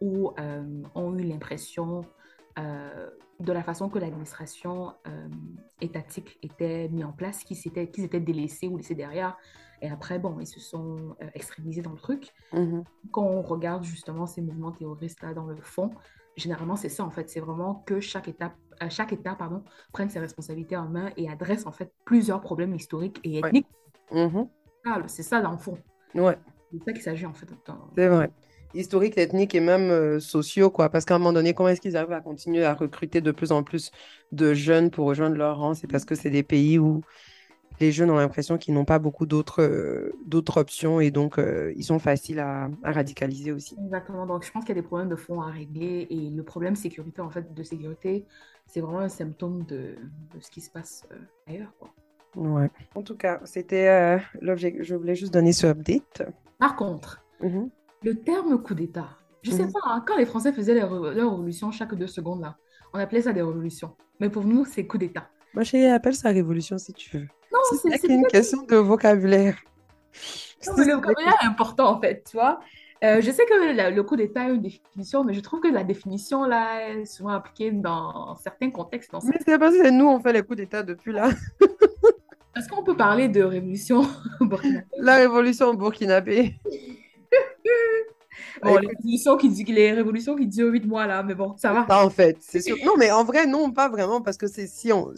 [0.00, 0.32] ou
[0.94, 2.02] ont eu l'impression
[2.58, 4.94] de la façon que l'administration
[5.80, 9.36] étatique était mise en place, qu'ils étaient, qu'ils étaient délaissés ou laissés derrière.
[9.82, 12.32] Et après, bon, ils se sont extrémisés dans le truc.
[12.52, 12.84] Mhm.
[13.10, 15.90] Quand on regarde justement ces mouvements terroristes-là dans le fond,
[16.36, 17.28] généralement, c'est ça, en fait.
[17.28, 18.54] C'est vraiment que chaque étape,
[18.90, 23.20] chaque État pardon, prenne ses responsabilités en main et adresse, en fait, plusieurs problèmes historiques
[23.24, 23.66] et ethniques.
[24.12, 24.48] Mhm.
[25.06, 25.78] C'est ça, dans le fond.
[26.14, 26.38] Ouais.
[26.72, 27.48] C'est ça qu'il s'agit, en fait.
[27.96, 28.30] C'est vrai.
[28.74, 30.90] Historiques, ethniques et même euh, sociaux, quoi.
[30.90, 33.50] Parce qu'à un moment donné, comment est-ce qu'ils arrivent à continuer à recruter de plus
[33.52, 33.90] en plus
[34.32, 35.74] de jeunes pour rejoindre leur rang?
[35.74, 37.00] C'est parce que c'est des pays où
[37.80, 41.72] les jeunes ont l'impression qu'ils n'ont pas beaucoup d'autres euh, d'autres options et donc euh,
[41.76, 43.76] ils sont faciles à, radicaliser aussi.
[43.84, 44.26] Exactement.
[44.26, 46.76] Donc je pense qu'il y a des problèmes de fond à régler et le problème
[46.76, 48.26] sécurité en fait de sécurité,
[48.66, 49.96] c'est vraiment un symptôme de,
[50.34, 51.72] de, ce qui se passe euh, ailleurs.
[51.78, 51.90] Quoi.
[52.36, 52.70] Ouais.
[52.94, 54.76] En tout cas, c'était l'objet.
[54.80, 56.22] Je voulais juste donner ce update.
[56.58, 57.70] Par contre, mm-hmm.
[58.02, 59.08] le terme coup d'État,
[59.40, 59.72] je sais mm-hmm.
[59.72, 62.56] pas, hein, quand les Français faisaient leur, leur révolution chaque deux secondes là,
[62.92, 63.96] on appelait ça des révolutions.
[64.20, 65.28] Mais pour nous, c'est coup d'État.
[65.54, 67.26] Moi, chérie, appelle ça révolution si tu veux.
[67.52, 69.56] Non, c'est une question de vocabulaire.
[70.66, 72.60] Non, mais le vocabulaire est important en fait, tu vois.
[73.04, 75.84] Euh, je sais que le coup d'État a une définition, mais je trouve que la
[75.84, 79.12] définition là est souvent appliquée dans certains contextes.
[79.12, 81.30] Dans mais c'est parce que nous, on fait les coups d'État depuis là.
[82.56, 84.06] Est-ce qu'on peut parler de révolution
[84.40, 86.54] burkinabé La révolution burkinabé.
[88.62, 91.86] bon, les révolutions, qui, les révolutions qui durent 8 mois là, mais bon, ça va.
[92.02, 92.76] en fait, c'est sûr.
[92.82, 95.12] Non, mais en vrai, non, pas vraiment, parce que c'est si on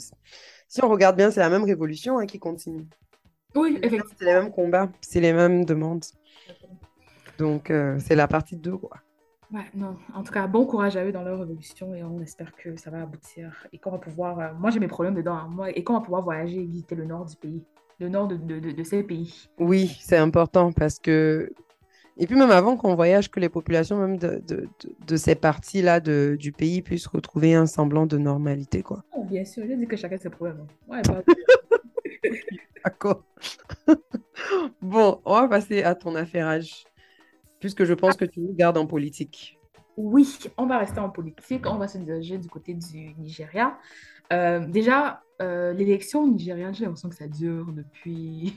[0.69, 2.87] si on regarde bien, c'est la même révolution hein, qui continue.
[3.55, 4.05] Oui, effectivement.
[4.19, 6.05] C'est les mêmes combats, c'est les mêmes demandes.
[7.39, 8.99] Donc, euh, c'est la partie 2, quoi.
[9.51, 9.97] Ouais, non.
[10.15, 12.91] En tout cas, bon courage à eux dans leur révolution et on espère que ça
[12.91, 14.39] va aboutir et qu'on va pouvoir.
[14.39, 16.95] Euh, moi, j'ai mes problèmes dedans, hein, moi, et qu'on va pouvoir voyager et visiter
[16.95, 17.65] le nord du pays,
[17.99, 19.49] le nord de, de, de, ces pays.
[19.59, 21.51] Oui, c'est important parce que.
[22.21, 24.43] Et puis, même avant qu'on voyage, que les populations, même de,
[25.07, 29.05] de ces parties-là du pays, puissent retrouver un semblant de normalité, quoi.
[29.17, 30.67] Oh, bien sûr, je dis que chacun ses problèmes.
[30.91, 31.03] Hein.
[31.07, 31.25] Ouais,
[32.85, 33.23] D'accord.
[34.83, 36.85] bon, on va passer à ton affairage,
[37.61, 39.57] puisque je pense que tu nous gardes en politique.
[39.97, 41.67] Oui, on va rester en politique.
[41.67, 43.79] On va se diriger du côté du Nigeria.
[44.33, 48.55] Euh, déjà, euh, l'élection nigérienne, j'ai l'impression que ça dure depuis.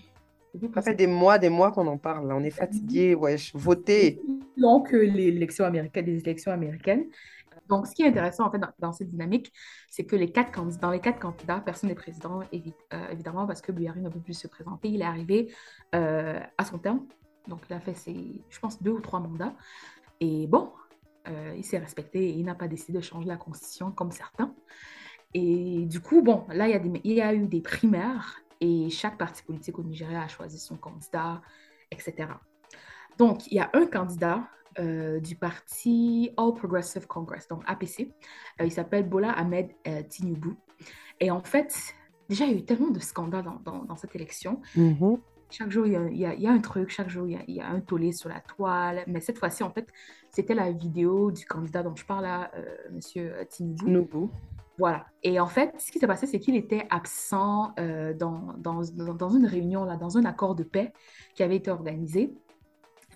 [0.73, 2.31] Ça fait des mois, des mois qu'on en parle.
[2.31, 3.55] On est fatigué, wesh.
[3.55, 4.21] Voter.
[4.57, 7.05] Donc, l'élection américaine, les élections américaines.
[7.69, 9.53] Donc, ce qui est intéressant en fait dans, cette dynamique,
[9.89, 13.61] c'est que les quatre candidats, dans les quatre candidats, personne n'est président, euh, évidemment, parce
[13.61, 14.89] que Buhari ne peut plus se présenter.
[14.89, 15.53] Il est arrivé
[15.95, 17.05] euh, à son terme.
[17.47, 19.53] Donc, il a fait ses, je pense, deux ou trois mandats.
[20.19, 20.71] Et bon,
[21.29, 24.53] euh, il s'est respecté et il n'a pas décidé de changer la constitution comme certains.
[25.33, 28.40] Et du coup, bon, là, il y a, des, il y a eu des primaires
[28.61, 31.41] et chaque parti politique au Nigeria a choisi son candidat,
[31.89, 32.29] etc.
[33.17, 34.47] Donc, il y a un candidat
[34.79, 38.13] euh, du parti All Progressive Congress, donc APC.
[38.61, 40.55] Euh, il s'appelle Bola Ahmed euh, Tinubu.
[41.19, 41.75] Et en fait,
[42.29, 44.61] déjà, il y a eu tellement de scandales dans, dans, cette élection.
[44.77, 45.19] Mm-hmm.
[45.49, 47.43] Chaque jour, il y, a, il, y a, un truc, chaque jour, il y a,
[47.47, 49.03] il y a, un tollé sur la toile.
[49.07, 49.87] Mais cette fois-ci, en fait,
[50.29, 52.51] c'était la vidéo du candidat dont je parle là,
[52.91, 53.83] Monsieur Tinubu.
[53.83, 54.29] Tinubu.
[54.77, 55.05] Voilà.
[55.23, 57.73] Et en fait, ce qui s'est passé, c'est qu'il était absent
[58.17, 60.91] dans, dans, une réunion, là, dans un accord de paix
[61.35, 62.33] qui avait été organisé.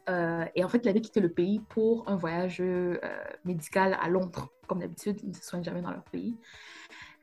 [0.09, 2.97] Euh, et en fait, il avait quitté le pays pour un voyage euh,
[3.43, 4.49] médical à Londres.
[4.67, 6.37] Comme d'habitude, ils ne se soignent jamais dans leur pays.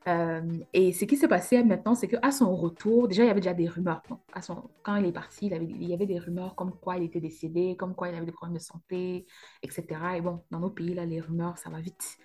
[0.09, 3.41] Euh, et ce qui s'est passé maintenant, c'est qu'à son retour, déjà, il y avait
[3.41, 4.03] déjà des rumeurs.
[4.33, 7.05] à son, quand il est parti, il, il, y avait des rumeurs comme quoi il
[7.05, 9.27] était décédé, comme quoi il avait des problèmes de santé,
[9.63, 9.87] etc.
[10.17, 12.19] Et bon, dans nos pays, là, les rumeurs, ça va vite.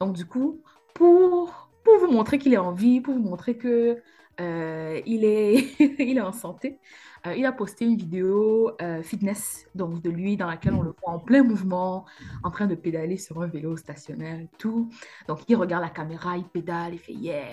[0.00, 0.60] Donc, du coup,
[0.94, 4.02] pour, pour vous montrer qu'il est en vie, pour vous montrer que
[4.38, 6.78] il, est, il est en santé,
[7.26, 10.94] euh, il a posté une vidéo euh, fitness donc de lui dans laquelle on le
[11.02, 12.06] voit en plein mouvement,
[12.42, 14.88] en train de pédaler sur un vélo stationnaire et tout.
[15.28, 17.44] Donc il regarde la caméra, il pédale, il fait yeah.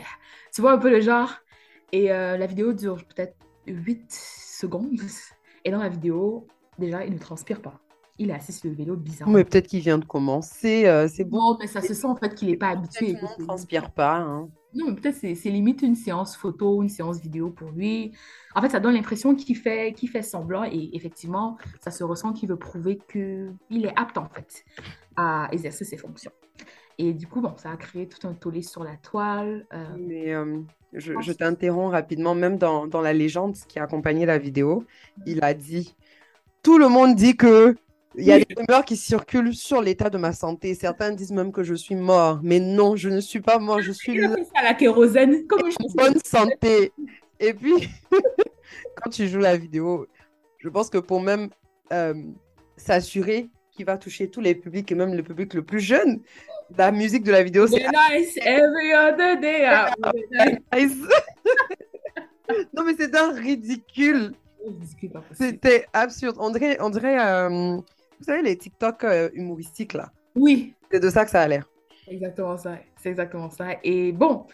[0.53, 1.33] Tu vois un peu le genre?
[1.91, 3.35] Et euh, la vidéo dure peut-être
[3.67, 4.99] 8 secondes.
[5.65, 6.47] Et dans la vidéo,
[6.79, 7.81] déjà, il ne transpire pas.
[8.19, 9.29] Il est assis sur le vélo bizarre.
[9.29, 11.07] Mais peut-être qu'il vient de commencer.
[11.13, 11.57] c'est bon.
[11.59, 13.09] mais ça se sent en fait qu'il n'est pas habitué.
[13.09, 14.17] Il ne transpire pas.
[14.17, 14.49] Hein.
[14.73, 18.11] Non, mais peut-être c'est, c'est limite une séance photo, une séance vidéo pour lui.
[18.55, 22.33] En fait, ça donne l'impression qu'il fait, qu'il fait semblant et effectivement, ça se ressent
[22.33, 24.65] qu'il veut prouver qu'il est apte en fait
[25.15, 26.31] à exercer ses fonctions.
[26.99, 29.65] Et du coup, bon, ça a créé tout un tollé sur la toile.
[29.73, 29.85] Euh.
[29.99, 30.59] Mais euh,
[30.93, 34.83] je, je t'interromps rapidement, même dans, dans la légende qui a accompagné la vidéo,
[35.25, 35.95] il a dit
[36.61, 37.75] Tout le monde dit que
[38.17, 40.73] il y a des rumeurs qui circulent sur l'état de ma santé.
[40.73, 42.39] Certains disent même que je suis mort.
[42.41, 43.79] Mais non, je ne suis pas mort.
[43.81, 44.23] Je suis
[44.55, 45.45] à la kérosène?
[45.45, 46.91] Comme en bonne santé.
[47.39, 47.89] Et puis,
[48.95, 50.07] quand tu joues la vidéo,
[50.57, 51.49] je pense que pour même
[51.93, 52.15] euh,
[52.75, 56.21] s'assurer qui va toucher tous les publics et même le public le plus jeune.
[56.75, 57.77] La musique de la vidéo, c'est.
[57.77, 59.63] Nice every other day.
[59.65, 59.93] ah,
[60.75, 60.97] Nice.
[62.73, 64.33] non, mais c'est un ridicule.
[65.33, 66.35] C'était absurde.
[66.39, 67.77] On dirait, on dirait euh,
[68.19, 70.11] vous savez, les TikTok euh, humoristiques, là.
[70.35, 71.67] Oui, C'est de ça que ça a l'air.
[72.07, 72.77] exactement ça.
[72.95, 73.67] C'est exactement ça.
[73.83, 74.45] Et bon,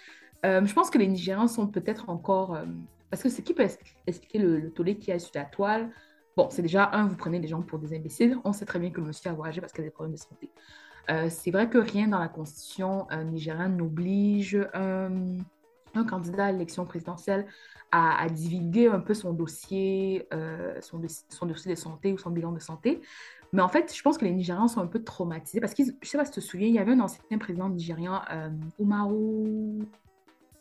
[0.45, 2.55] euh, je pense que les Nigérians sont peut-être encore.
[2.55, 2.65] euh,
[3.09, 3.67] parce que ce qui peut
[4.07, 5.91] expliquer le, le tollé qu'il y a sur la toile,
[6.35, 8.37] bon, c'est déjà, un, vous prenez les gens pour des imbéciles.
[8.43, 10.19] On sait très bien que le monsieur a voyagé parce qu'il a des problèmes de
[10.19, 10.49] santé.
[11.29, 15.37] C'est vrai que rien dans la constitution nigériane n'oblige un,
[16.07, 17.45] candidat à l'élection présidentielle
[17.91, 22.17] à, à divulguer un peu son dossier, euh, son, dossier- son dossier de santé ou
[22.17, 23.01] son bilan de santé.
[23.53, 25.91] Mais en fait, je pense que les Nigérians sont un peu traumatisés parce que, je
[25.91, 28.49] ne sais pas si tu te souviens, il y avait un ancien président nigérian, euh,
[28.79, 29.79] Umaru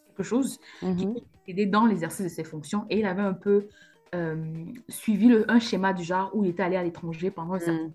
[0.08, 1.16] quelque chose, qui Mhm.
[1.16, 3.66] était aidé dans l'exercice de ses fonctions et il avait un peu
[4.14, 4.36] euh,
[4.90, 7.84] suivi le- un schéma du genre où il était allé à l'étranger pendant un certain
[7.84, 7.92] Mm.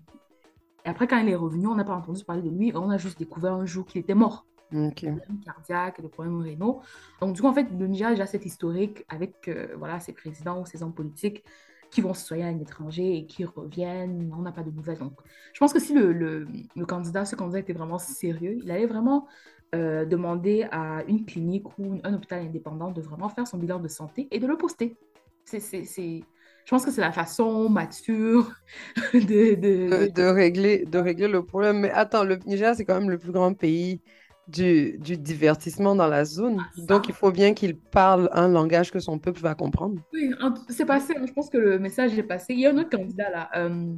[0.84, 2.72] Et après, quand il est revenu, on n'a pas entendu parler de lui.
[2.74, 4.44] On a juste découvert un jour qu'il était mort.
[4.72, 5.02] Ok.
[5.02, 6.80] Des problèmes cardiaques, des problèmes rénaux.
[7.20, 10.12] Donc, du coup, en fait, le Niger a déjà cet historique avec euh, voilà, ses
[10.12, 11.44] présidents ou ses hommes politiques
[11.90, 14.32] qui vont se soigner à l'étranger et qui reviennent.
[14.36, 14.98] On n'a pas de nouvelles.
[14.98, 15.14] Donc,
[15.52, 16.46] je pense que si le,
[16.86, 19.26] candidat, ce candidat était vraiment sérieux, il allait vraiment
[19.74, 23.88] euh, demander à une clinique ou un hôpital indépendant de vraiment faire son bilan de
[23.88, 24.96] santé et de le poster.
[25.44, 26.22] C'est, c'est, c'est...
[26.64, 28.52] Je pense que c'est la façon mature
[29.14, 31.80] de, de- de régler, de régler le problème.
[31.80, 34.02] Mais attends, le Niger, c'est quand même le plus grand pays
[34.48, 36.58] du, du divertissement dans la zone.
[36.76, 36.82] ça.
[36.86, 40.00] Donc, il faut bien qu'il parle un langage que son peuple va comprendre.
[40.12, 40.30] Oui,
[40.68, 41.14] c'est passé.
[41.26, 42.54] Je pense que le message est passé.
[42.54, 43.94] Il y a un autre candidat là, euh,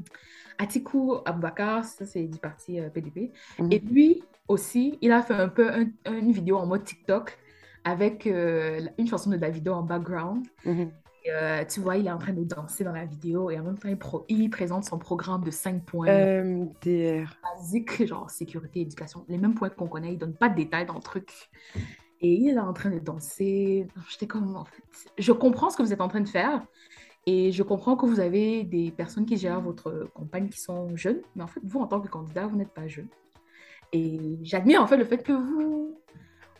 [0.58, 3.32] Atiku Abubakar, ça c'est du parti euh, PDP.
[3.58, 3.72] Mhm.
[3.72, 7.38] Et lui aussi, il a fait un peu un- une vidéo en mode TikTok
[7.84, 10.44] avec euh, une chanson de Davido en background.
[10.66, 10.90] Mhm.
[11.28, 13.78] Euh, tu vois, il est en train de danser dans la vidéo et en même
[13.78, 17.37] temps, il, pro- il présente son programme de 5 points MDR.
[17.42, 20.12] basiques, genre sécurité, éducation, les mêmes points qu'on connaît.
[20.12, 21.50] Il donne pas de détails dans le truc.
[22.22, 23.87] Et il est en train de danser.
[24.09, 24.83] J'étais comme, en fait,
[25.18, 26.62] je comprends ce que vous êtes en train de faire.
[27.26, 31.20] Et je comprends que vous avez des personnes qui gèrent votre campagne qui sont jeunes.
[31.37, 33.09] Mais en fait, vous, en tant que candidat, vous n'êtes pas jeune.
[33.92, 35.98] Et j'admire en fait le fait que vous...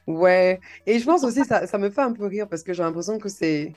[0.07, 0.61] Ouais.
[0.87, 3.19] Et je pense aussi, ça, ça me fait un peu rire parce que j'ai l'impression
[3.19, 3.73] que c'est.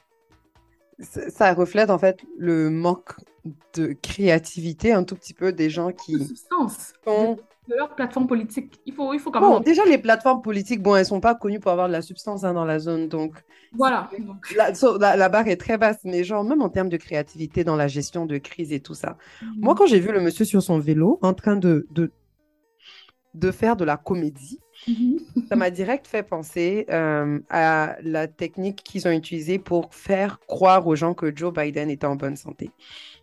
[1.00, 3.16] Ça reflète en fait le manque
[3.76, 7.38] de créativité un tout petit peu des gens de qui substance sont.
[7.68, 8.80] de leur plateforme politique.
[8.86, 9.64] Il faut, il faut quand Bon, même...
[9.64, 12.54] déjà, les plateformes politiques, bon, elles sont pas connues pour avoir de la substance hein,
[12.54, 13.10] dans la zone.
[13.10, 13.34] Donc,
[13.74, 14.10] Voilà.
[14.20, 15.98] Donc, la, so- la, la barre est très basse.
[16.04, 19.18] Mais genre, même en termes de créativité dans la gestion de crise et tout ça.
[19.58, 22.12] Moi, quand j'ai vu le monsieur sur son vélo en train de, de,
[23.34, 24.63] de faire de la comédie, Mhm.
[25.50, 30.86] Ça m'a direct fait penser euh, à la technique qu'ils ont utilisée pour faire croire
[30.88, 32.74] aux gens que Joe Biden était en bonne santé.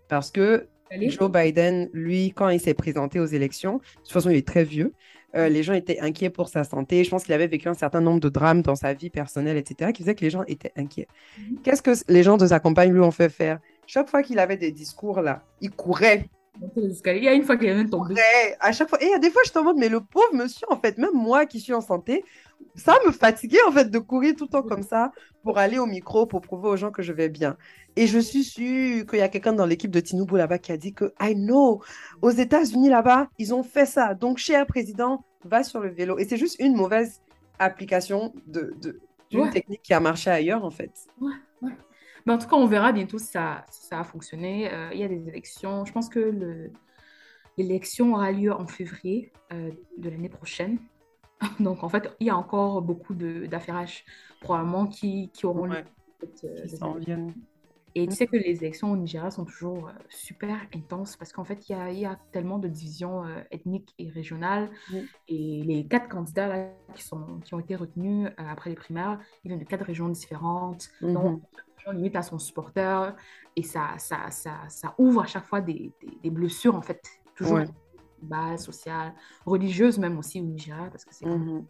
[0.08, 1.10] Parce que Allez.
[1.10, 4.64] Joe Biden, lui, quand il s'est présenté aux élections, de toute façon, il est très
[4.64, 4.94] vieux.
[5.36, 7.04] euh, les gens étaient inquiets pour sa santé.
[7.04, 9.92] Je pense qu'il avait vécu un certain nombre de drames dans sa vie personnelle, etc.,
[9.92, 11.06] qui faisait que les gens étaient inquiets.
[11.38, 11.60] Mhm.
[11.62, 13.60] Qu'est-ce que les gens de sa campagne lui ont fait faire?
[13.86, 16.28] Chaque fois qu'il avait des discours là, il courait.
[16.76, 18.14] Il y a une fois qu'il est même tombé.
[18.14, 19.00] Ouais, à chaque fois.
[19.02, 20.98] Et il y a des fois, je te demande, mais le pauvre monsieur, en fait,
[20.98, 22.24] même moi qui suis en santé,
[22.74, 25.86] ça me fatiguait, en fait, de courir tout le temps comme ça pour aller au
[25.86, 27.56] micro, pour prouver aux gens que je vais bien.
[27.96, 30.76] Et je suis sûre qu'il y a quelqu'un dans l'équipe de Tinubu là-bas qui a
[30.76, 31.82] dit que, I know,
[32.20, 34.14] aux États-Unis là-bas, ils ont fait ça.
[34.14, 36.18] Donc, cher président, va sur le vélo.
[36.18, 37.20] Et c'est juste une mauvaise
[37.58, 39.50] application de, de- d'une Ouais.
[39.50, 40.90] technique qui a marché ailleurs, en fait.
[42.26, 44.72] Mais en tout cas, on verra bientôt si ça, si ça a fonctionné.
[44.72, 45.84] Euh, il y a des élections.
[45.84, 46.72] Je pense que le-
[47.58, 50.78] l'élection aura lieu en février euh, de l'année prochaine.
[51.60, 54.04] Donc, en fait, il y a encore beaucoup de- d'affairages
[54.40, 55.72] probablement qui, qui auront lieu.
[56.22, 56.28] Ouais.
[56.44, 56.66] euh,
[56.98, 57.34] Qui viennent.
[57.96, 61.68] Et tu sais que les élections au Nigeria sont toujours super intenses parce qu'en fait,
[61.68, 64.70] il y y a tellement de divisions euh, ethniques et régionales.
[64.92, 65.08] Oui.
[65.26, 69.18] Et les quatre candidats là, qui, sont, qui ont été retenus euh, après les primaires,
[69.44, 70.88] ils viennent de quatre régions différentes.
[71.00, 71.14] Mhm.
[71.14, 71.42] Donc,
[71.92, 73.14] limite à son supporter.
[73.56, 77.00] Et ça, ça, ça, ça ouvre à chaque fois des, des, des blessures, en fait.
[77.34, 77.66] Toujours Ouais.
[78.22, 79.14] base sociale,
[79.46, 80.88] religieuse même aussi au Nigeria.
[80.90, 81.66] Parce que c'est comme- Mhm.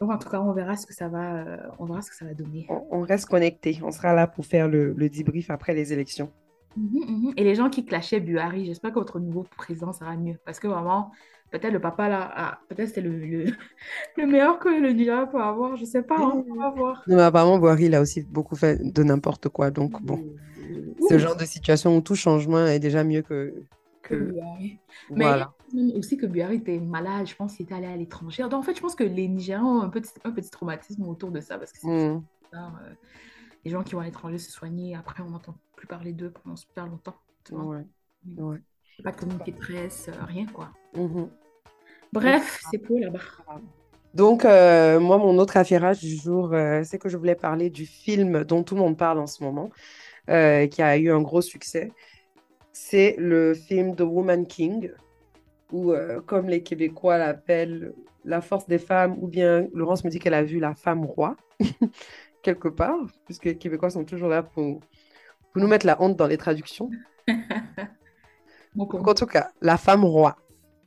[0.00, 2.16] Donc, en tout cas, on verra ce que ça va, euh, on verra ce que
[2.16, 2.66] ça va donner.
[2.68, 3.78] On, on reste connecté.
[3.84, 6.32] On sera là pour faire le, le debrief après les élections.
[6.76, 7.32] Mhm, mhm.
[7.36, 10.36] Et les gens qui clashaient Buhari, j'espère que votre nouveau président sera mieux.
[10.44, 11.12] Parce que vraiment,
[11.58, 13.44] peut-être le papa là, ah, peut-être c'était le, le,
[14.16, 15.76] le meilleur que le Nigeria peut avoir.
[15.76, 17.02] Je sais pas, hein, on va voir.
[17.06, 19.70] Non, mais apparemment, Boari, il a aussi beaucoup fait de n'importe quoi.
[19.70, 23.54] Donc, bon, Ouh, ce genre de situation où tout changement est déjà mieux que.
[24.02, 24.14] que que...
[24.32, 24.78] Buhari.
[25.10, 25.52] Mais Voilà.
[25.72, 28.42] même aussi que Buhari était malade, je pense qu'il était allé à l'étranger.
[28.42, 31.30] Donc, en fait, je pense que les Nigérians ont un petit, un petit traumatisme autour
[31.30, 31.56] de ça.
[31.58, 32.22] Parce que c'est Mm.
[33.64, 36.56] les gens qui vont à l'étranger se soigner, après, on n'entend plus parler d'eux pendant
[36.56, 37.16] super longtemps.
[37.50, 37.84] Ouais.
[38.38, 38.58] Ouais.
[39.02, 40.70] Pas de communiqué de presse, euh, rien quoi.
[40.96, 41.28] Mhm.
[42.14, 43.18] Bref, c'est pour là-bas.
[44.14, 47.84] Donc, euh, moi, mon autre affairage du jour, euh, c'est que je voulais parler du
[47.84, 49.70] film dont tout le monde parle en ce moment,
[50.30, 51.90] euh, qui a eu un gros succès.
[52.72, 54.92] C'est le film The Woman King,
[55.72, 55.92] ou
[56.26, 57.92] comme les Québécois l'appellent,
[58.24, 61.36] La force des femmes, ou bien Laurence me dit qu'elle a vu La femme roi,
[62.42, 64.80] quelque part, puisque les Québécois sont toujours là pour,
[65.52, 66.90] pour nous mettre la honte dans les traductions.
[68.76, 70.36] Donc, en tout cas, La femme roi.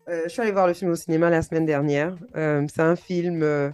[0.10, 2.16] Euh, je suis allée voir le film au cinéma la semaine dernière.
[2.36, 3.70] Euh, c'est un film euh,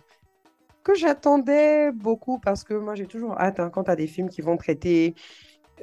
[0.84, 4.42] que j'attendais beaucoup parce que moi, j'ai toujours hâte hein, quand tu des films qui
[4.42, 5.16] vont traiter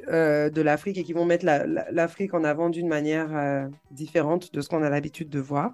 [0.07, 4.61] de l'Afrique et qui vont mettre la- la- l'Afrique en avant d'une manière différente de
[4.61, 5.73] ce qu'on a l'habitude de voir.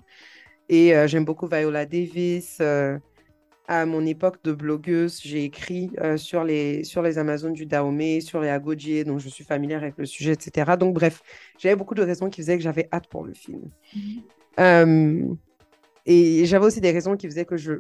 [0.69, 2.59] Et j'aime beaucoup Viola Davis.
[3.69, 8.41] à mon époque de blogueuse, j'ai écrit sur les, sur les Amazones du Dahomey, sur
[8.41, 10.75] les Agodjié, donc je suis familière avec le sujet, etc.
[10.77, 11.21] Donc bref,
[11.59, 13.69] j'avais beaucoup de raisons qui faisaient que j'avais hâte pour le film.
[13.95, 14.23] Mhm.
[14.57, 17.73] Et j'avais aussi des raisons qui faisaient que je,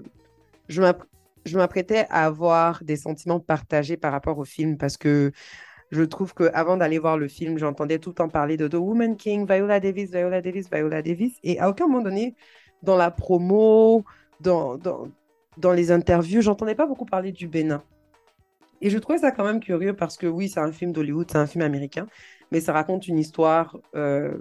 [0.67, 1.05] je m'app-
[1.45, 5.31] je m'apprêtais à avoir des sentiments partagés par rapport au film parce que
[5.91, 9.15] je trouve qu'avant d'aller voir le film, j'entendais tout le temps parler de The Woman
[9.15, 11.37] King, Viola Davis, Viola Davis, Viola Davis.
[11.43, 12.35] Et à aucun moment donné,
[12.83, 14.03] dans la promo,
[14.41, 15.07] dans, dans,
[15.57, 17.81] dans les interviews, j'entendais pas beaucoup parler du Bénin.
[18.81, 21.37] Et je trouvais ça quand même curieux parce que oui, c'est un film d'Hollywood, c'est
[21.37, 22.07] un film américain,
[22.51, 24.37] mais ça raconte une histoire euh,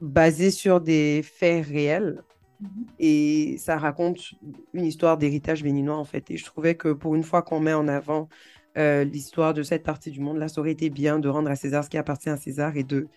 [0.00, 2.22] basée sur des faits réels.
[2.60, 2.86] Mhm.
[2.98, 4.18] Et ça raconte
[4.74, 6.30] une histoire d'héritage béninois, en fait.
[6.30, 8.28] Et je trouvais que pour une fois qu'on met en avant
[8.78, 11.56] euh, l'histoire de cette partie du monde, là, ça aurait été bien de rendre à
[11.56, 13.08] César ce qui appartient à César et de,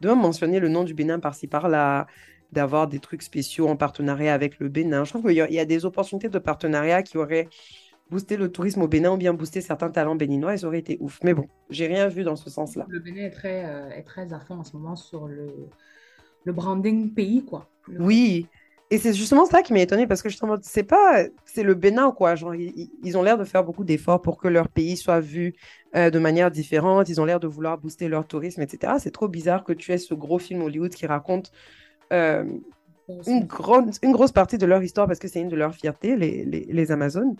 [0.00, 2.06] de mentionner le nom du Bénin par-ci par-là,
[2.52, 5.04] d'avoir des trucs spéciaux en partenariat avec le Bénin.
[5.04, 7.48] Je trouve qu'il y, a- il y a des opportunités de partenariat qui auraient
[8.10, 10.98] boosté le tourisme au Bénin ou bien boosté certains talents béninois et ça aurait été
[11.00, 11.20] ouf.
[11.22, 12.86] Mais bon, j'ai rien vu dans ce sens-là.
[12.88, 15.54] Le Bénin est très, euh, est très à fond en ce moment sur le,
[16.44, 17.68] le branding pays, quoi.
[17.88, 18.46] Le- Oui,
[18.92, 21.22] et c'est justement ça qui m'a étonnée parce que je suis en mode, c'est pas,
[21.44, 22.34] c'est le Bénin quoi.
[22.34, 25.54] Genre, ils, ont l'air de faire beaucoup d'efforts pour que leur pays soit vu
[25.94, 27.08] euh, de manière différente.
[27.08, 28.94] Ils ont l'air de vouloir booster leur tourisme, etc.
[28.98, 31.52] C'est trop bizarre que tu aies ce gros film Hollywood qui raconte
[32.12, 32.44] euh,
[33.28, 36.16] une grande, une grosse partie de leur histoire parce que c'est une de leurs fiertés,
[36.16, 37.36] les, les, les Amazones,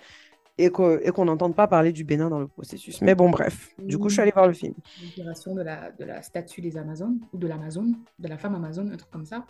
[0.64, 3.00] et qu'on n'entende pas parler du Bénin dans le processus.
[3.02, 3.74] Mais bon, bref.
[3.78, 4.74] Du coup, je suis allée voir le film.
[5.02, 8.92] L'inspiration de la, de la statue des Amazones, ou de l'Amazone, de la femme Amazone,
[8.92, 9.44] un truc comme ça.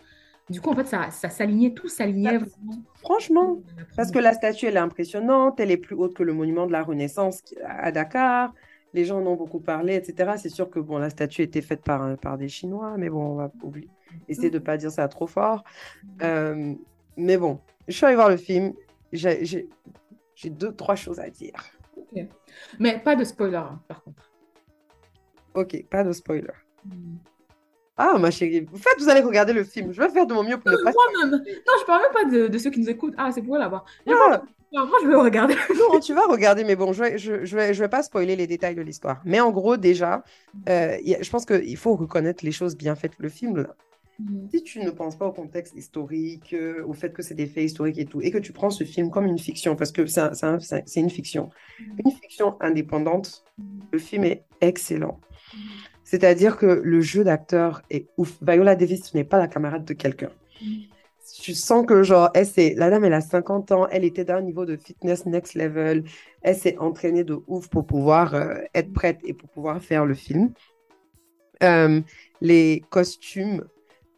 [0.49, 2.39] Du coup, en fait, ça, ça s'alignait, tout s'alignait.
[3.01, 3.61] Franchement,
[3.95, 6.71] Parce que la statue, elle est impressionnante, elle est plus haute que le monument de
[6.71, 8.53] la Renaissance à Dakar.
[8.93, 10.33] Les gens en ont beaucoup parlé, etc.
[10.35, 13.51] C'est sûr que bon, la statue était faite par, des Chinois, mais bon, on va
[13.63, 13.87] oublier.
[14.27, 15.63] Essayer de ne pas dire ça trop fort.
[16.21, 16.73] Euh,
[17.15, 18.73] mais bon, je suis allée voir le film.
[20.41, 21.53] J'ai deux, trois choses à dire.
[22.79, 24.29] Mais pas de spoiler, hein, par contre.
[25.53, 26.47] Ok, pas de spoiler.
[27.97, 29.91] Ah, ma chérie, en fait, vous allez regarder le film.
[29.91, 30.91] Je vais faire de mon mieux pour ne pas.
[30.91, 31.31] Moi-même.
[31.31, 33.13] Non, je parle même pas de, de ceux qui nous écoutent.
[33.17, 33.83] Ah, c'est pour là-bas.
[34.07, 34.41] Ah.
[34.73, 35.55] Moi, je vais regarder.
[35.75, 38.35] Non, tu vas regarder, mais bon, je vais, je, je vais, je vais pas spoiler
[38.37, 39.21] les détails de l'histoire.
[39.25, 40.23] Mais en gros, déjà,
[40.69, 43.11] euh, y a- je pense qu'il faut reconnaître les choses bien faites.
[43.19, 43.67] Le film,
[44.51, 47.63] si tu ne penses pas au contexte historique, euh, au fait que c'est des faits
[47.63, 50.21] historiques et tout, et que tu prends ce film comme une fiction, parce que c'est
[50.21, 51.49] un- c'est un- c'est c'est une fiction,
[52.05, 53.43] une fiction indépendante,
[53.91, 55.19] le film est excellent.
[56.03, 58.37] C'est-à-dire que le jeu d'acteur est ouf.
[58.41, 60.31] Viola Davis, ce n'est pas la camarade de quelqu'un.
[61.41, 64.65] Tu sens que, genre, elle, la dame, elle a 50 ans, elle était d'un niveau
[64.65, 66.03] de fitness next level,
[66.41, 70.13] elle s'est entraînée de ouf pour pouvoir euh, être prête et pour pouvoir faire le
[70.13, 70.51] film.
[71.63, 72.01] Euh,
[72.41, 73.63] les costumes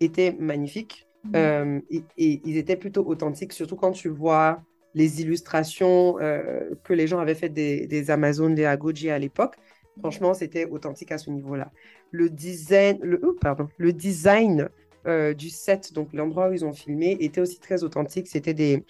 [0.04, 4.62] étaient magnifiques euh, et, et ils étaient plutôt authentiques, surtout quand tu vois
[4.94, 9.56] les illustrations euh, que les gens avaient faites des, des Amazones, des Agoji à l'époque.
[10.00, 11.72] Franchement, c'était authentique à ce niveau-là.
[12.12, 14.70] Le design, le, oh, pardon, le design
[15.06, 18.28] euh, du set, donc l'endroit où ils ont filmé, était aussi très authentique.
[18.28, 18.84] C'était des,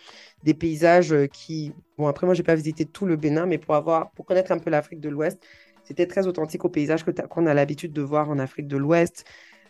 [0.44, 1.74] des paysages qui...
[1.98, 4.60] Bon, après, moi, j'ai pas visité tout le Bénin, mais pour, avoir, pour connaître un
[4.60, 5.40] peu l'Afrique de l'Ouest,
[5.84, 9.26] c'était très authentique aux paysages que qu'on a l'habitude de voir en Afrique de l'Ouest.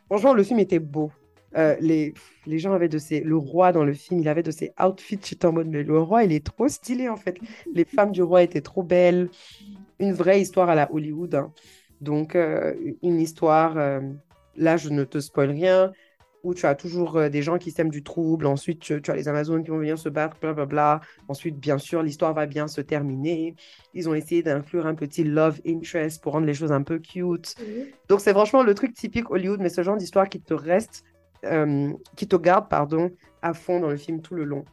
[0.05, 1.11] Franchement, le film était beau.
[1.55, 2.13] Euh, les,
[2.45, 3.21] les gens avaient de ces...
[3.21, 5.19] Le roi dans le film, il avait de ses outfits.
[5.23, 7.37] J'étais en mode, mais le roi, il est trop stylé, en fait.
[7.73, 9.29] Les femmes du roi étaient trop belles.
[9.99, 11.35] Une vraie histoire à la Hollywood.
[11.35, 11.51] hein.
[12.01, 13.77] Donc, euh, une histoire...
[13.77, 14.01] euh,
[14.55, 15.91] Là, je ne te spoil rien
[16.43, 18.45] où tu as toujours des gens qui sèment du trouble.
[18.45, 21.01] Ensuite, tu, tu as les Amazones qui vont venir se battre, blablabla.
[21.27, 23.55] Ensuite, bien sûr, l'histoire va bien se terminer.
[23.95, 27.55] Ils ont essayé d'inclure un petit love interest pour rendre les choses un peu cute.
[28.09, 31.03] Donc, c'est franchement le truc typique Hollywood, mais ce genre d'histoire qui te reste,
[31.43, 34.65] euh, qui te garde, pardon, à fond dans le film tout le long.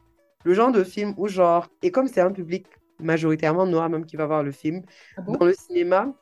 [0.45, 2.67] Le genre de film où, genre, et comme c'est un public
[2.99, 4.83] majoritairement noir même qui va voir le film,
[5.17, 5.33] Ah bon?
[5.33, 6.13] dans le cinéma,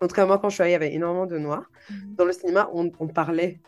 [0.00, 1.70] contrairement quand je suis allée, il y avait énormément de noirs.
[1.90, 2.14] Mhm.
[2.16, 3.60] Dans le cinéma, on, on parlait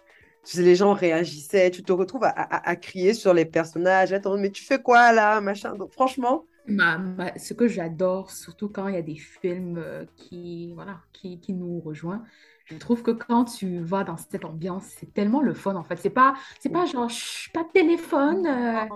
[0.56, 4.80] les gens réagissaient, tu te retrouves à, crier sur les personnages, attends, mais tu fais
[4.80, 5.74] quoi là, machin.
[5.74, 6.44] Donc franchement.
[6.66, 11.52] ce que j'adore, surtout quand il y a des films euh, qui, voilà, qui, qui
[11.52, 12.22] nous rejoignent,
[12.66, 15.96] je trouve que quand tu vas dans cette ambiance, c'est tellement le fun en fait.
[15.96, 17.10] C'est pas, c'est pas genre,
[17.52, 18.86] pas de téléphone euh,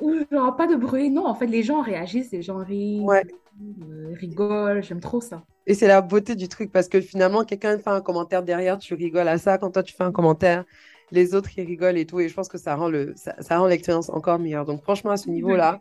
[0.00, 1.10] ou genre pas de bruit.
[1.10, 4.82] Non, en fait, les gens réagissent, les gens rient, euh, rigolent.
[4.82, 5.42] J'aime trop ça.
[5.66, 8.94] Et c'est la beauté du truc parce que finalement, quelqu'un fait un commentaire derrière, tu
[8.94, 9.58] rigoles à ça.
[9.58, 10.64] Quand toi, tu fais un commentaire,
[11.10, 12.20] les autres, ils rigolent et tout.
[12.20, 14.64] Et je pense que ça rend, le, ça, ça rend l'expérience encore meilleure.
[14.64, 15.80] Donc, franchement, à ce niveau-là,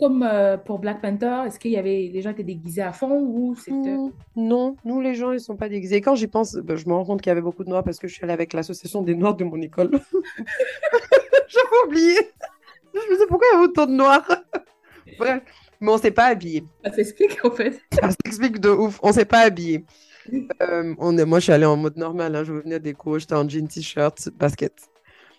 [0.00, 2.92] comme euh, pour Black Panther, est-ce qu'il y avait les gens qui étaient déguisés à
[2.92, 3.74] fond ou c'était...
[3.74, 6.00] Hmm, non, nous les gens ils sont pas déguisés.
[6.00, 7.98] Quand j'y pense, ben, je me rends compte qu'il y avait beaucoup de noirs parce
[7.98, 9.90] que je suis allée avec l'association des noirs de mon école.
[11.48, 12.16] J'avais oublié.
[12.94, 14.26] Je me disais pourquoi il y a autant de noirs?
[15.18, 15.42] Bref,
[15.80, 16.64] mais on s'est pas habillés.
[16.84, 17.80] Ça s'explique en fait.
[17.92, 18.98] Ça s'explique de ouf.
[19.02, 19.84] On s'est pas habillés.
[20.62, 21.24] Euh, on est...
[21.24, 22.34] Moi je suis allée en mode normal.
[22.34, 22.44] Hein.
[22.44, 24.74] Je venais des cours, j'étais en jean t-shirt, basket.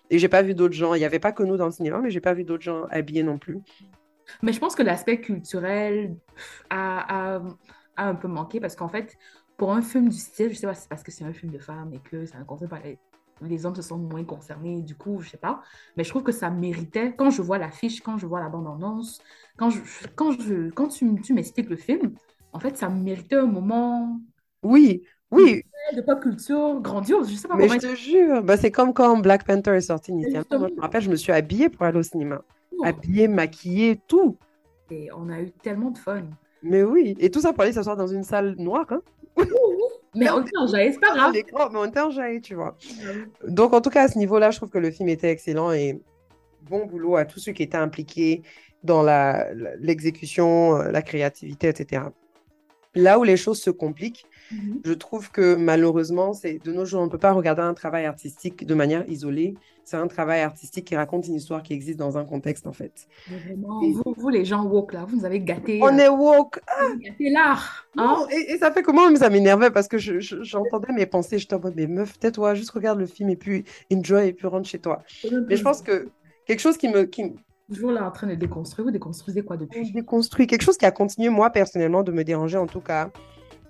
[0.09, 0.93] Et j'ai pas vu d'autres gens.
[0.93, 2.83] Il n'y avait pas que nous dans le cinéma, mais j'ai pas vu d'autres gens
[2.91, 3.59] habillés non plus.
[4.41, 6.15] Mais je pense que l'aspect culturel
[6.69, 7.41] a, a,
[7.97, 9.17] un peu manqué parce qu'en fait,
[9.57, 11.51] pour un film du style, je sais pas si c'est parce que c'est un film
[11.51, 12.97] de femmes et que c'est un concept les,
[13.41, 15.61] les hommes se sont moins concernés, du coup, je sais pas.
[15.97, 19.21] Mais je trouve que ça méritait, quand je vois l'affiche, quand je vois la bande-annonce,
[19.57, 19.79] quand, je,
[20.15, 22.13] quand, je, quand tu, tu m'expliques le film,
[22.53, 24.19] en fait, ça méritait un moment.
[24.63, 25.63] Oui, oui.
[25.95, 29.17] De pop culture grandiose, je sais pas Mais je te jure, bah, c'est comme quand
[29.17, 30.67] Black Panther est sorti initialement.
[30.67, 32.43] Je me rappelle, je me suis habillée pour aller au cinéma
[32.83, 34.37] habillé, maquillé, tout.
[34.89, 36.23] Et on a eu tellement de fun.
[36.63, 38.85] Mais oui, et tout ça pour aller s'asseoir dans une salle noire.
[38.89, 39.01] Hein
[40.15, 41.33] mais on était en c'est pas grave.
[41.33, 42.09] mais on était en
[42.41, 42.77] tu vois.
[43.47, 46.01] Donc, en tout cas, à ce niveau-là, je trouve que le film était excellent et
[46.63, 48.43] bon boulot à tous ceux qui étaient impliqués
[48.83, 49.03] dans
[49.79, 52.03] l'exécution, la, la créativité, etc.
[52.93, 54.81] Là où les choses se compliquent, mhm.
[54.83, 58.05] je trouve que malheureusement, c'est de nos jours, on ne peut pas regarder un travail
[58.05, 59.55] artistique de manière isolée.
[59.83, 63.07] C'est un travail artistique qui raconte une histoire qui existe dans un contexte, en fait.
[64.17, 65.79] vous, les gens woke, là, vous nous avez gâté.
[65.81, 66.59] On est woke.
[66.67, 67.87] Ah gâté l'art.
[67.97, 68.25] Hein?
[68.31, 71.39] et, ça fait comment ça m'énervait parce que j'entendais mes pensées.
[71.39, 74.47] Je en mode, mais meuf, tais-toi, juste regarde le film et puis enjoy et puis
[74.47, 75.01] rentre chez toi.
[75.47, 76.09] Mais je pense que
[76.45, 77.33] quelque chose qui me, qui,
[77.71, 78.85] toujours là en train de déconstruire.
[78.85, 79.91] Vous déconstruisez quoi depuis?
[79.91, 80.47] Déconstruire.
[80.47, 83.09] Quelque chose qui a continué, moi, personnellement, de me déranger, en tout cas,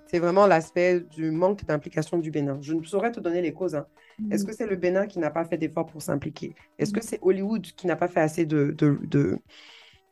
[0.06, 2.58] c'est vraiment l'aspect du manque d'implication du Bénin.
[2.60, 3.74] Je ne saurais te donner les causes.
[3.74, 3.86] Hein.
[4.18, 4.32] Mm.
[4.32, 6.54] Est-ce que c'est le Bénin qui n'a pas fait d'efforts pour s'impliquer?
[6.78, 7.04] Est-ce que mm.
[7.04, 8.74] c'est Hollywood qui n'a pas fait assez de,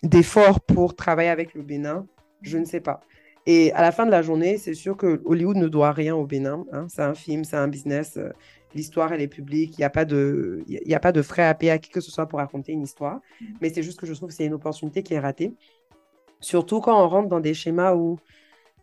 [0.02, 2.06] d'efforts pour travailler avec le Bénin?
[2.42, 3.00] Je ne sais pas.
[3.46, 6.26] Et à la fin de la journée, c'est sûr que Hollywood ne doit rien au
[6.26, 6.64] Bénin.
[6.72, 6.86] Hein.
[6.88, 8.16] C'est un film, c'est un business.
[8.16, 8.30] Euh,
[8.74, 9.76] l'histoire, elle est publique.
[9.78, 12.00] Il n'y a, pas de, il a pas de frais à payer à qui que
[12.00, 13.20] ce soit pour raconter une histoire.
[13.40, 13.46] Mm.
[13.60, 15.54] Mais c'est juste que je trouve que c'est une opportunité qui est ratée.
[16.40, 18.18] Surtout quand on rentre dans des schémas où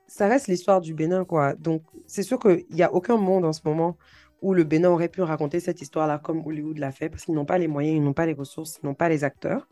[0.08, 1.54] ça reste l'histoire du Bénin, quoi.
[1.56, 3.98] Donc, c'est sûr qu'il n'y a aucun monde en ce moment
[4.42, 7.46] où le Bénin aurait pu raconter cette histoire-là comme Hollywood l'a fait, parce qu'ils n'ont
[7.46, 9.68] pas les moyens, ils n'ont pas les ressources, ils n'ont pas les acteurs.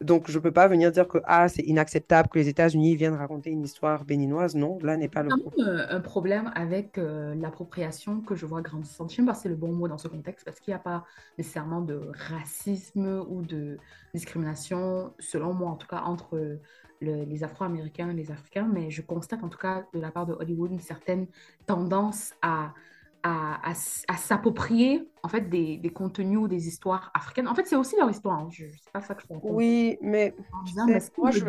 [0.00, 3.14] Donc, je ne peux pas venir dire que ah, c'est inacceptable que les États-Unis viennent
[3.14, 4.56] raconter une histoire béninoise.
[4.56, 5.68] Non, là n'est pas le problème.
[5.68, 9.10] Euh, un problème avec euh, l'appropriation que je vois grandissante.
[9.10, 10.76] Je ne sais pas si c'est le bon mot dans ce contexte, parce qu'il n'y
[10.76, 11.04] a pas
[11.38, 13.78] nécessairement de racisme ou de
[14.12, 16.58] discrimination, selon moi en tout cas, entre
[17.00, 20.32] les Afro-Américains et les Africains, mais je constate en tout cas de la part de
[20.32, 21.26] Hollywood une certaine
[21.66, 22.72] tendance à
[23.24, 23.74] à,
[24.16, 27.48] s'approprier en fait des, des, contenus ou des histoires africaines.
[27.48, 28.38] En fait, c'est aussi leur histoire.
[28.38, 28.48] Hein.
[28.50, 29.50] Je, c'est pas ça que je comprends.
[29.50, 30.34] Oui, mais
[31.16, 31.44] moi je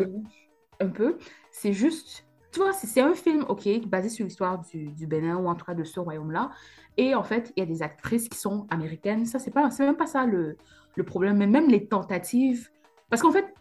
[0.78, 1.16] un peu,
[1.50, 5.48] c'est juste, tu vois, c'est un film ok basé sur l'histoire du, du, Bénin ou
[5.48, 6.50] en tout cas de ce royaume-là.
[6.98, 9.24] Et en fait, il y a des actrices qui sont américaines.
[9.24, 10.56] Ça, c'est pas, c'est même pas ça le,
[10.94, 11.38] le problème.
[11.38, 12.70] Mais même les tentatives,
[13.08, 13.54] parce qu'en fait,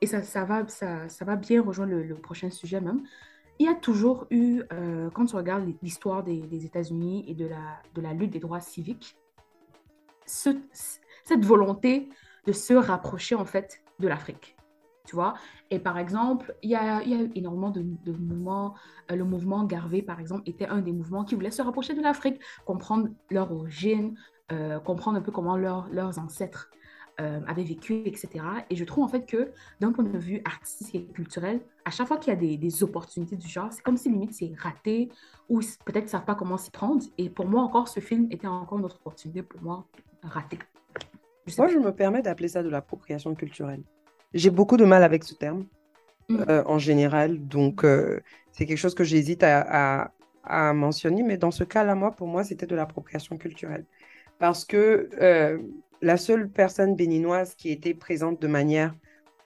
[0.00, 3.02] et ça, ça va, ça, ça va bien rejoindre le, le prochain sujet même
[3.62, 7.80] il y a toujours eu, euh, quand tu regardes l'histoire des, États-Unis et de la,
[7.94, 9.16] de lutte des droits civiques,
[10.26, 12.08] cette volonté
[12.44, 14.56] de se rapprocher en fait de l'Afrique.
[15.06, 15.34] Tu vois?
[15.70, 17.82] Et par exemple, il y a, a énormément de,
[18.12, 18.74] mouvements.
[19.12, 22.02] Euh, le mouvement Garvey, par exemple, était un des mouvements qui voulait se rapprocher de
[22.02, 24.16] l'Afrique, comprendre leur origine,
[24.50, 26.68] euh, comprendre un peu comment leurs ancêtres
[27.20, 28.28] euh, avait vécu, etc.
[28.70, 32.08] Et je trouve en fait que d'un point de vue artistique et culturel, à chaque
[32.08, 35.10] fois qu'il y a des, des opportunités du genre, c'est comme si limite c'est raté
[35.50, 37.04] ou peut-être ils ne savent pas comment s'y prendre.
[37.18, 39.86] Et pour moi encore, ce film était encore une autre opportunité pour moi
[40.22, 40.58] ratée.
[41.58, 43.82] moi, je me permets d'appeler ça de l'appropriation culturelle.
[44.32, 45.66] J'ai beaucoup de mal avec ce terme
[46.30, 46.44] mm.
[46.48, 48.20] euh, en général, donc euh,
[48.52, 50.12] c'est quelque chose que j'hésite à, à,
[50.44, 53.84] à, mentionner, mais dans ce cas-là, moi, pour moi, c'était de l'appropriation culturelle.
[54.38, 55.10] Parce que
[56.02, 58.94] la seule personne béninoise qui était présente de manière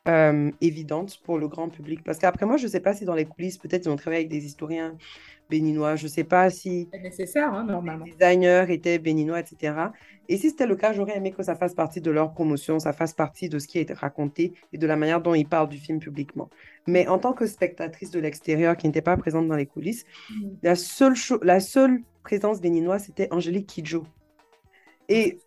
[0.09, 2.03] euh, évidente pour le grand public.
[2.05, 4.21] Parce qu'après moi, je ne sais pas si dans les coulisses, peut-être ils ont travaillé
[4.21, 4.97] avec des historiens
[5.51, 5.97] béninois.
[5.97, 8.05] Je ne sais pas si C'est nécessaire, hein, normalement.
[8.05, 9.75] les designers étaient béninois, etc.
[10.29, 12.93] Et si c'était le cas, j'aurais aimé que ça fasse partie de leur promotion, ça
[12.93, 15.79] fasse partie de ce qui est raconté et de la manière dont ils parlent du
[15.79, 16.51] film publiquement.
[16.87, 20.49] Mais en tant que spectatrice de l'extérieur qui n'était pas présente dans les coulisses, Mm.
[20.63, 24.05] la seule, la seule présence béninoise, c'était Angélique Kidjo.
[25.09, 25.39] Et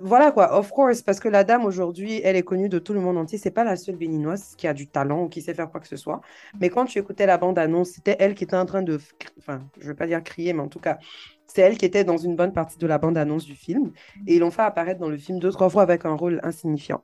[0.00, 3.00] voilà quoi, of course, parce que la dame aujourd'hui, elle est connue de tout le
[3.00, 3.38] monde entier.
[3.38, 5.86] C'est pas la seule béninoise qui a du talent ou qui sait faire quoi que
[5.86, 6.20] ce soit.
[6.60, 8.98] Mais quand tu écoutais la bande-annonce, c'était elle qui était en train de,
[9.38, 10.98] enfin, je vais pas dire crier, mais en tout cas,
[11.46, 13.92] c'est elle qui était dans une bonne partie de la bande-annonce du film.
[14.26, 17.02] Et ils l'ont fait apparaître dans le film deux, trois fois avec un rôle insignifiant.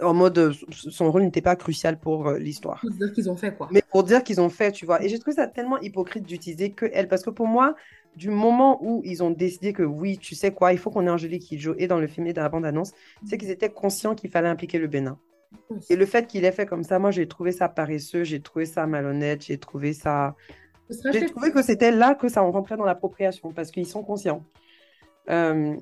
[0.00, 2.80] En mode, euh, son rôle n'était pas crucial pour euh, l'histoire.
[2.80, 3.68] Se dire qu'ils ont fait quoi.
[3.70, 5.04] Mais pour dire qu'ils ont fait, tu vois.
[5.04, 7.08] Et j'ai trouvé ça tellement hypocrite d'utiliser que elle.
[7.08, 7.74] Parce que pour moi,
[8.16, 11.10] du moment où ils ont décidé que oui, tu sais quoi, il faut qu'on ait
[11.10, 12.92] Angélique Kidjo et dans le film et dans la bande-annonce,
[13.24, 15.18] c'est qu'ils étaient conscients qu'il fallait impliquer le Bénin.
[15.90, 18.66] Et le fait qu'il ait fait comme ça, moi, j'ai trouvé ça paresseux, j'ai trouvé
[18.66, 20.34] ça malhonnête, j'ai trouvé ça...
[21.10, 24.44] J'ai trouvé que c'était là que ça rentrait dans l'appropriation, parce qu'ils sont conscients.
[25.30, 25.74] Euh,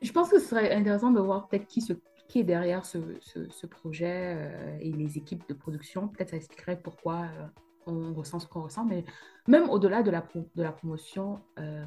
[0.00, 1.92] Je pense que ce serait intéressant de voir peut-être qui, se-
[2.28, 6.08] qui est derrière ce, ce- ce projet euh, et les équipes de production.
[6.08, 7.46] Peut-être ça expliquerait pourquoi euh,
[7.86, 8.84] on ressent ce qu'on ressent.
[8.84, 9.04] Mais
[9.48, 11.84] même au-delà de la, pro- de la promotion euh,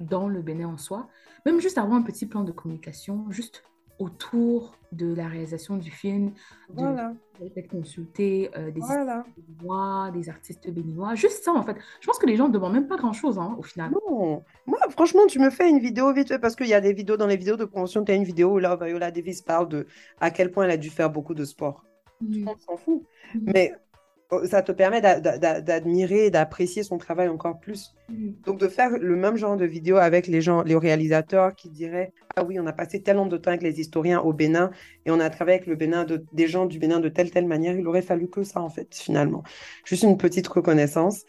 [0.00, 1.08] dans le Bénin en soi,
[1.46, 3.64] même juste avoir un petit plan de communication, juste
[4.00, 6.30] autour de la réalisation du film,
[6.70, 9.24] de voilà, peut-être consulter euh, des voilà.
[9.36, 11.76] béninois, des artistes béninois, juste ça en fait.
[12.00, 13.92] Je pense que les gens ne demandent même pas grand-chose hein, au final.
[13.92, 16.92] Non, moi, franchement, tu me fais une vidéo vite fait, parce qu'il y a des
[16.92, 19.68] vidéos, dans les vidéos de promotion, tu as une vidéo où là, Viola Davis parle
[19.68, 19.86] de
[20.20, 21.84] à quel point elle a dû faire beaucoup de sport.
[22.20, 22.48] Mhm.
[22.48, 23.02] on s'en fout.
[23.42, 23.74] Mais
[24.44, 27.94] ça te permet d'a- d'a- d'admirer et d'apprécier son travail encore plus.
[28.08, 28.34] Mhm.
[28.44, 32.12] Donc de faire le même genre de vidéo avec les gens, les réalisateurs qui diraient
[32.36, 34.70] Ah oui, on a passé tellement de temps avec les historiens au Bénin
[35.06, 37.46] et on a travaillé avec le Bénin de, des gens du Bénin de telle telle
[37.46, 39.42] manière, il aurait fallu que ça en fait, finalement.
[39.84, 41.22] Juste une petite reconnaissance.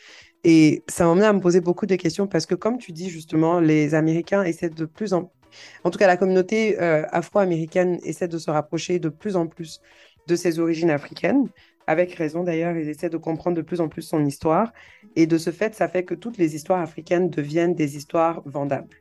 [0.43, 3.59] Et ça m'emmène à me poser beaucoup de questions parce que comme tu dis justement,
[3.59, 5.31] les Américains essaient de plus en
[5.83, 9.79] en tout cas, la communauté euh, afro-américaine essaie de se rapprocher de plus en plus
[10.27, 11.47] de ses origines africaines.
[11.87, 14.73] Avec raison d'ailleurs, ils essaient de comprendre de plus en plus son histoire.
[15.15, 18.95] Et de ce fait, ça fait que toutes les histoires africaines deviennent des histoires vendables.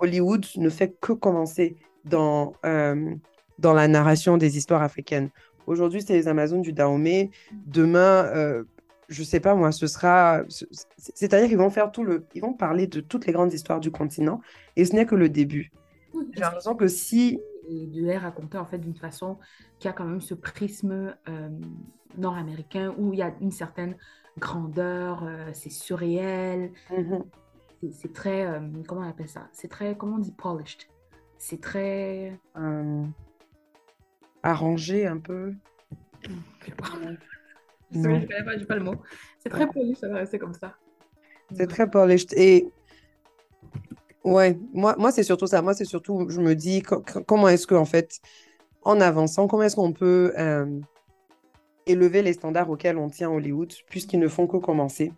[0.00, 3.14] Hollywood ne fait que commencer dans, euh,
[3.58, 5.30] dans la narration des histoires africaines.
[5.66, 7.30] Aujourd'hui, c'est les Amazones du Dahomey.
[7.66, 8.64] Demain, euh,
[9.08, 10.42] je sais pas moi, ce sera.
[10.48, 10.64] ce-
[10.98, 12.24] C'est-à-dire qu'ils vont faire tout le.
[12.34, 14.40] Ils vont parler de toutes les grandes histoires du continent.
[14.76, 15.70] Et ce n'est que le début.
[16.34, 17.40] J'ai l'impression que si.
[17.68, 19.38] Et de les raconter en fait d'une façon
[19.78, 21.48] qui a quand même ce prisme euh,
[22.16, 23.96] nord-américain où il y a une certaine
[24.38, 27.24] grandeur, euh, c'est surréel, Mhm.
[27.80, 29.48] c'est- c'est très, euh, comment on appelle ça?
[29.52, 30.86] C'est très, comment on dit polished?
[31.38, 32.38] C'est très...
[34.42, 35.54] arrangé un peu.
[36.22, 36.84] Je sais pas.
[37.92, 38.94] Je connais pas, pas le mot.
[39.38, 40.76] C'est très poli, ça va rester comme ça.
[41.52, 42.32] C'est très polished.
[42.36, 42.68] Et
[44.26, 45.62] ouais, moi, moi c'est surtout ça.
[45.62, 48.20] Moi, c'est surtout, je me dis, co- co- comment est-ce qu'en fait,
[48.82, 50.66] en avançant, comment est-ce qu'on peut euh,
[51.86, 55.12] élever les standards auxquels on tient Hollywood, puisqu'ils ne font que commencer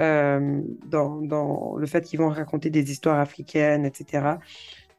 [0.00, 4.38] euh, dans, dans le fait qu'ils vont raconter des histoires africaines, etc.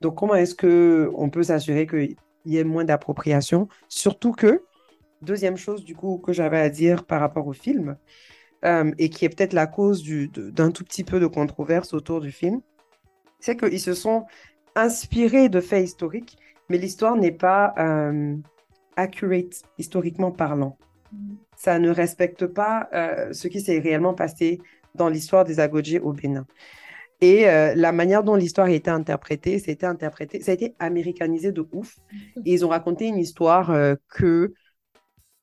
[0.01, 3.67] Donc, comment est-ce que on peut s'assurer qu'il y ait moins d'appropriation?
[3.87, 4.63] Surtout que,
[5.21, 7.97] deuxième chose, du coup, que j'avais à dire par rapport au film,
[8.65, 12.21] euh, et qui est peut-être la cause du- d'un tout petit peu de controverse autour
[12.21, 12.61] du film,
[13.39, 14.25] c'est qu'ils se sont
[14.75, 16.37] inspirés de faits historiques,
[16.69, 18.35] mais l'histoire n'est pas euh,
[18.95, 20.77] accurate historiquement parlant.
[21.55, 24.59] Ça ne respecte pas euh, ce qui s'est réellement passé
[24.95, 26.45] dans l'histoire des Agodjés au Bénin.
[27.19, 30.53] Et euh, la manière dont l'histoire a été interprétée, ça a été interprété, ça a
[30.53, 31.95] été américanisé de ouf.
[32.45, 33.73] Et ils ont raconté une histoire
[34.09, 34.53] que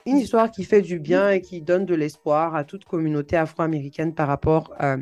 [0.07, 4.15] une histoire qui fait du bien et qui donne de l'espoir à toute communauté afro-américaine
[4.15, 4.99] par rapport euh,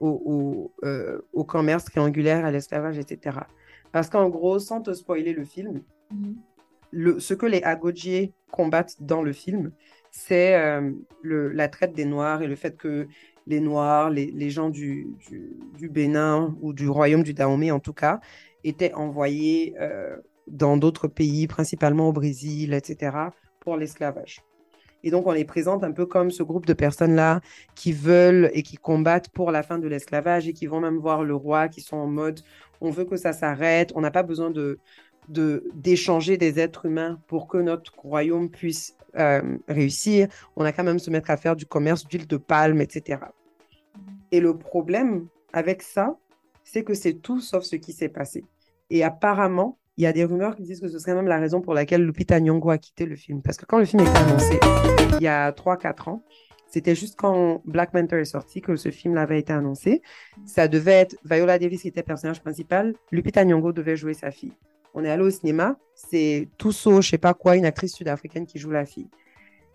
[0.00, 0.22] au,
[0.82, 3.46] au, euh, au commerce triangulaire, à l'esclavage, etc.
[3.92, 6.36] Parce qu'en gros, sans te spoiler le film, Mhm.
[6.92, 9.72] le, ce que les Agodjiers combattent dans le film,
[10.10, 10.90] c'est euh,
[11.22, 13.06] le- la traite des Noirs et le fait que
[13.46, 17.80] les Noirs, les, les gens du, du, du Bénin ou du royaume du Dahomey en
[17.80, 18.20] tout cas,
[18.64, 24.40] étaient envoyés euh, dans d'autres pays, principalement au Brésil, etc., pour l'esclavage.
[25.02, 27.40] Et donc, on les présente un peu comme ce groupe de personnes-là
[27.74, 31.24] qui veulent et qui combattent pour la fin de l'esclavage et qui vont même voir
[31.24, 32.40] le roi, qui sont en mode,
[32.80, 34.78] on veut que ça s'arrête, on n'a pas besoin de,
[35.28, 40.28] d'échanger des êtres humains pour que notre royaume puisse euh, réussir.
[40.56, 43.20] On a quand même se mettre à faire du commerce d'huile de palme, etc.
[44.32, 46.16] Et le problème avec ça,
[46.64, 48.44] c'est que c'est tout sauf ce qui s'est passé.
[48.90, 51.60] Et apparemment, il y a des rumeurs qui disent que ce serait même la raison
[51.60, 53.42] pour laquelle Lupita Nyong'o a quitté le film.
[53.42, 54.58] Parce que quand le film été annoncé,
[55.18, 56.24] il y a 3-4 ans,
[56.68, 60.00] c'était juste quand Black Panther est sorti que ce film avait été annoncé.
[60.46, 62.94] Ça devait être Viola Davis qui était personnage principal.
[63.12, 64.54] Lupita Nyong'o devait jouer sa fille.
[64.94, 65.76] On est allé au cinéma.
[65.94, 69.10] C'est Tusso, je sais pas quoi, une actrice sud-africaine qui joue la fille.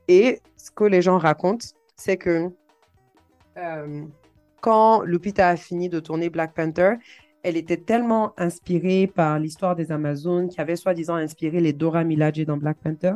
[0.07, 1.67] Et ce que les gens racontent,
[1.97, 2.49] c'est que
[3.57, 4.05] euh,
[4.59, 6.95] quand Lupita a fini de tourner Black Panther,
[7.46, 12.43] elle était tellement inspirée par l'histoire des Amazones, qui avait soi-disant inspiré les Dora Milaje
[12.43, 13.14] dans Black Panther,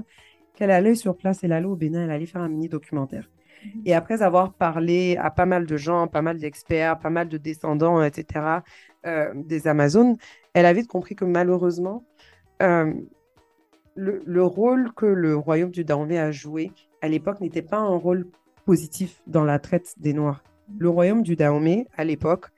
[0.54, 3.28] qu'elle allait sur place, elle allait au Bénin, elle allait faire un mini documentaire.
[3.66, 3.82] Mhm.
[3.86, 7.40] Et après avoir parlé à pas mal de gens, pas mal d'experts, pas mal de
[7.40, 8.60] descendants, etc.,
[9.08, 10.16] euh, des Amazones,
[10.54, 12.04] elle a vite compris que malheureusement,
[12.62, 12.94] euh,
[13.96, 16.72] le, rôle que le royaume du Dahomey a joué
[17.02, 18.28] à l'époque n'était pas un rôle
[18.64, 20.44] positif dans la traite des Noirs.
[20.78, 22.52] Le royaume du Dahomey, à l'époque,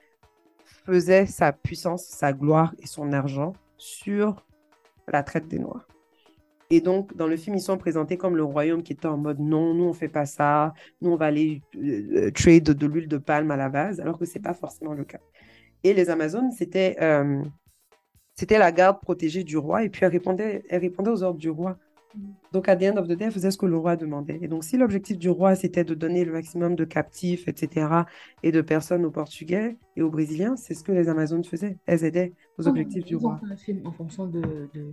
[0.92, 4.46] faisait sa puissance, sa gloire et son argent sur
[5.08, 5.88] la traite des Noirs.
[6.70, 9.40] Et donc, dans le film, ils sont présentés comme le royaume qui était en mode
[9.40, 13.18] non, nous, on fait pas ça, nous, on va aller euh, trade de, l'huile de
[13.18, 15.20] palme à la base, alors que c'est pas forcément le cas.
[15.86, 17.42] Et les Amazones, c'était euh,
[18.36, 21.78] c'était la garde protégée du roi, et puis elle répondait aux ordres du roi.
[22.52, 24.40] Donc, à the end of the day, elle faisait ce que le roi demandait.
[24.42, 27.88] Et donc, si l'objectif du roi, c'était de donner le maximum de captifs, etc.,
[28.44, 31.78] et de personnes aux Portugais et aux Brésiliens, c'est ce que les Amazones faisaient.
[31.86, 33.40] Elles aidaient aux objectifs du roi.
[33.50, 34.42] un film en fonction de,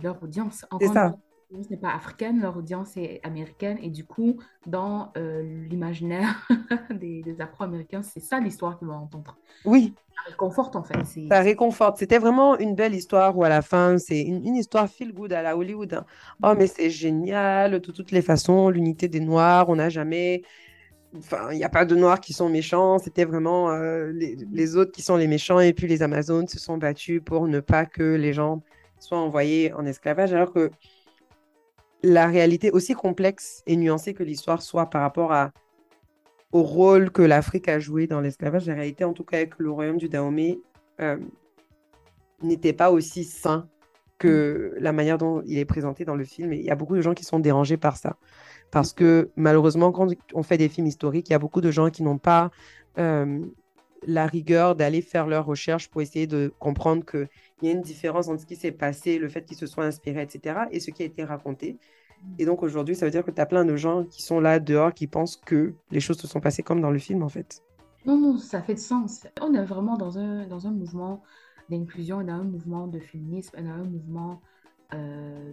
[0.01, 0.65] leur audience.
[0.79, 1.15] C'est ça
[1.51, 3.77] n'est pas africaine, leur audience est américaine.
[3.81, 6.47] Et du coup, dans euh, l'imaginaire
[6.91, 9.37] des, des Afro-Américains, c'est ça l'histoire qu'ils vont entendre.
[9.65, 9.93] Oui.
[10.15, 11.03] Ça réconforte, en fait.
[11.29, 11.97] Ça réconforte.
[11.97, 15.41] C'était vraiment une belle histoire où, à la fin, c'est une, histoire feel good à
[15.41, 15.93] la Hollywood.
[15.93, 16.05] Hein.
[16.43, 20.43] Oh, mais c'est génial, de toutes les façons, l'unité des Noirs, on n'a jamais.
[21.17, 24.75] Enfin, il n'y a pas de Noirs qui sont méchants, c'était vraiment euh, les, les,
[24.75, 25.59] autres qui sont les méchants.
[25.59, 28.61] Et puis les Amazones se sont battus pour ne pas que les gens
[28.99, 30.69] soient envoyés en esclavage, alors que
[32.03, 35.33] la réalité, aussi complexe et nuancée que l'histoire soit par rapport
[36.51, 39.71] au rôle que l'Afrique a joué dans l'esclavage, la réalité, en tout cas, que le
[39.71, 40.59] royaume du Dahomey
[41.01, 41.17] euh,
[42.41, 43.67] n'était pas aussi sain
[44.17, 46.53] que la manière dont il est présenté dans le film.
[46.53, 48.17] Il y a beaucoup de gens qui sont dérangés par ça.
[48.69, 51.89] Parce que malheureusement, quand on fait des films historiques, il y a beaucoup de gens
[51.89, 52.51] qui n'ont pas
[52.97, 53.39] euh,
[54.05, 57.03] la rigueur d'aller faire leurs recherches pour essayer de comprendre
[57.59, 59.85] qu'il y a une différence entre ce qui s'est passé, le fait qu'ils se soient
[59.85, 61.77] inspirés, etc., et ce qui a été raconté.
[62.37, 64.59] Et donc aujourd'hui, ça veut dire que tu as plein de gens qui sont là
[64.59, 67.63] dehors, qui pensent que les choses se sont passées comme dans le film, en fait.
[68.05, 69.27] Non, non, ça fait de sens.
[69.41, 71.21] On est vraiment dans un, dans un mouvement
[71.69, 74.41] d'inclusion, dans un mouvement de féminisme, dans un mouvement
[74.93, 75.51] euh,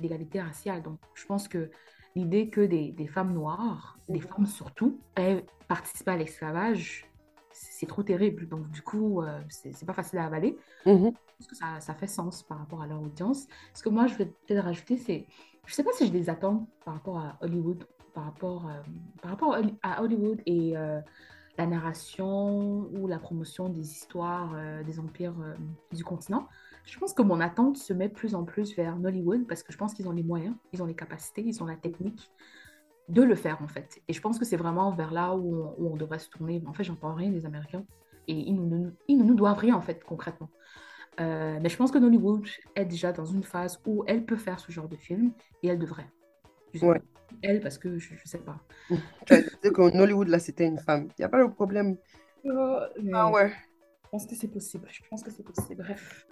[0.00, 0.82] d'égalité raciale.
[0.82, 1.70] Donc, je pense que
[2.14, 4.26] l'idée que des, des, femmes noires, des mhm.
[4.26, 7.06] femmes surtout, aient participé à l'esclavage,
[7.56, 8.48] c'est trop terrible.
[8.48, 10.56] Donc, du coup, euh, c'est pas facile à avaler.
[10.84, 13.46] Mm Parce que ça, ça, fait sens par rapport à leur audience.
[13.74, 15.26] Ce que moi, je vais peut-être rajouter, c'est.
[15.66, 17.84] Je sais pas si je les attends par rapport à Hollywood,
[18.14, 18.80] par rapport, euh,
[19.20, 21.00] par rapport à Hollywood et euh,
[21.58, 24.54] la narration ou la promotion des histoires
[24.84, 25.34] des empires
[25.90, 26.46] du continent.
[26.84, 29.78] Je pense que mon attente se met plus en plus vers Hollywood parce que je
[29.78, 32.30] pense qu'ils ont les moyens, ils ont les capacités, ils ont la technique
[33.08, 34.00] de le faire en fait.
[34.08, 36.62] Et je pense que c'est vraiment vers là où on, devrait se tourner.
[36.66, 37.84] En fait, j'entends rien des Américains
[38.28, 40.50] et ils ne ils nous doivent rien en fait concrètement.
[41.20, 44.60] Euh, mais je pense que Nollywood est déjà dans une phase où elle peut faire
[44.60, 45.32] ce genre de film
[45.62, 46.10] et elle devrait.
[46.82, 47.00] ouais.
[47.42, 48.60] Elle, parce que je, ne sais pas.
[49.26, 51.08] Tu as dit que Nollywood, là, c'était une femme.
[51.18, 51.96] Il n'y a pas de problème.
[52.44, 52.78] Oh,
[53.12, 53.50] ah ouais.
[54.04, 54.86] Je pense que c'est possible.
[54.90, 55.82] Je pense que c'est possible.
[55.82, 56.26] Bref.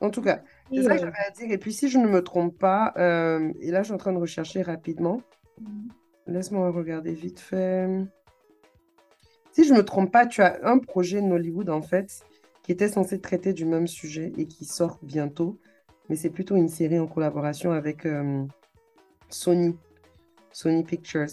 [0.00, 1.50] En tout cas, c'est ça que j'avais à dire.
[1.50, 4.12] Et puis, si je ne me trompe pas, euh, et là, je suis en train
[4.12, 5.22] de rechercher rapidement.
[6.26, 7.88] Laisse-moi regarder vite fait.
[9.52, 12.20] Si je ne me trompe pas, tu as un projet Nollywood, en fait,
[12.62, 15.58] qui était censé traiter du même sujet et qui sort bientôt.
[16.08, 18.44] Mais c'est plutôt une série en collaboration avec euh,
[19.28, 19.76] Sony,
[20.52, 21.26] Sony Pictures.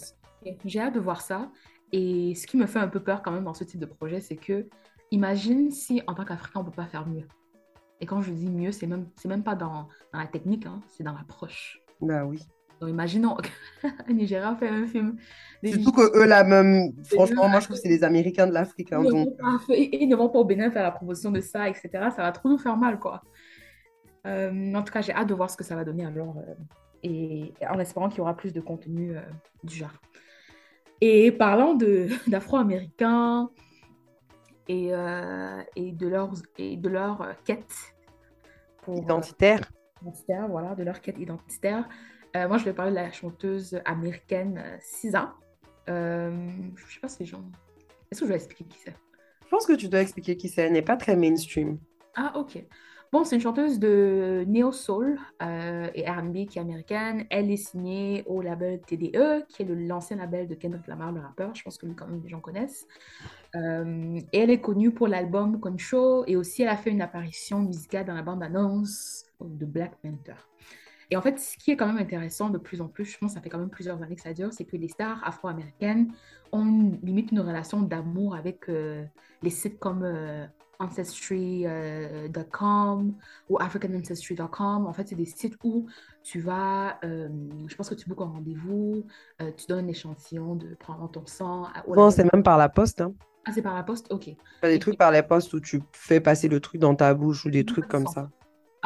[0.64, 1.50] J'ai hâte de voir ça.
[1.92, 4.20] Et ce qui me fait un peu peur quand même dans ce type de projet,
[4.20, 4.68] c'est que
[5.10, 7.26] imagine si en tant qu'Africain, on ne peut pas faire mieux.
[8.00, 11.04] Et quand je dis mieux, c'est même, même pas dans, dans la technique, hein, c'est
[11.04, 11.80] dans l'approche.
[12.00, 12.40] Bah oui.
[12.88, 13.36] Imaginons
[14.08, 15.16] Nigeria fait un film.
[15.64, 18.92] Surtout que eux, là, même, franchement, moi, je trouve que c'est les Américains de l'Afrique.
[18.92, 19.28] Hein, donc...
[19.68, 21.88] Ils ne vont pas au Bénin faire la promotion de ça, etc.
[21.92, 23.22] Ça va trop nous faire mal, quoi.
[24.26, 26.36] Euh, en tout cas, j'ai hâte de voir ce que ça va donner alors.
[26.38, 26.54] Euh,
[27.02, 29.20] et en espérant qu'il y aura plus de contenu euh,
[29.62, 29.92] du genre.
[31.00, 31.74] Et parlant
[32.26, 33.50] d'Afro-Américains
[34.68, 34.92] et,
[35.76, 37.74] et, de leur, et de leur quête
[38.82, 39.60] pour, identitaire.
[40.00, 41.86] identitaire, voilà, de leur quête identitaire.
[42.36, 45.34] Euh, moi, je vais parler de la chanteuse américaine SZA.
[45.88, 46.30] Euh,
[46.76, 47.44] je ne sais pas si les gens.
[48.10, 48.96] Est-ce que je vais expliquer qui c'est?
[49.44, 50.62] Je pense que tu dois expliquer qui c'est.
[50.62, 51.78] Elle n'est pas très mainstream.
[52.16, 52.64] Ah, ok.
[53.14, 57.26] Bon, c'est une chanteuse de Neo Soul euh, et R&B qui est américaine.
[57.30, 61.54] Elle est signée au label TDE, qui est l'ancien label de Kendrick Lamar, le rappeur.
[61.54, 62.88] Je pense que quand même les gens connaissent.
[63.54, 67.60] Euh, et elle est connue pour l'album Control et aussi elle a fait une apparition
[67.60, 70.34] musicale dans la bande-annonce de Black Panther.
[71.14, 73.30] Et en fait, ce qui est quand même intéressant de plus en plus, je pense
[73.30, 76.12] que ça fait quand même plusieurs années que ça dure, c'est que les stars afro-américaines
[76.50, 79.04] ont limite une relation d'amour avec euh,
[79.40, 80.44] les sites comme euh,
[80.80, 83.12] Ancestry.com euh,
[83.48, 84.88] ou AfricanAncestry.com.
[84.88, 85.86] En fait, c'est des sites où
[86.24, 89.06] tu vas, je pense que tu bookes un rendez-vous,
[89.38, 91.68] tu donnes un échantillon de prendre ton sang.
[91.86, 93.02] Non, c'est même par la poste.
[93.02, 93.14] Hein.
[93.44, 94.12] Ah, c'est par la poste?
[94.12, 94.30] Ok.
[94.64, 97.50] des trucs par la poste où tu fais passer le truc dans ta bouche ou
[97.50, 98.30] des trucs comme ça.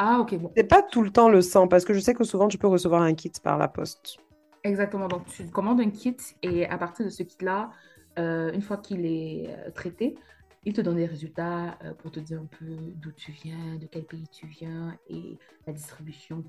[0.01, 0.51] Ah, ok, bon.
[0.55, 2.67] C'est pas tout le temps le sang, parce que je sais que souvent tu peux
[2.67, 4.15] recevoir un kit par la poste.
[4.63, 5.09] Exactement.
[5.09, 7.69] Donc, tu commandes un kit et à partir de ce kit-là,
[8.17, 10.15] euh, une fois qu'il est euh, traité,
[10.63, 13.87] il te donne des résultats euh, pour te dire un peu d'où tu viens, de
[13.87, 15.37] quel pays tu viens et
[15.67, 16.45] la distribution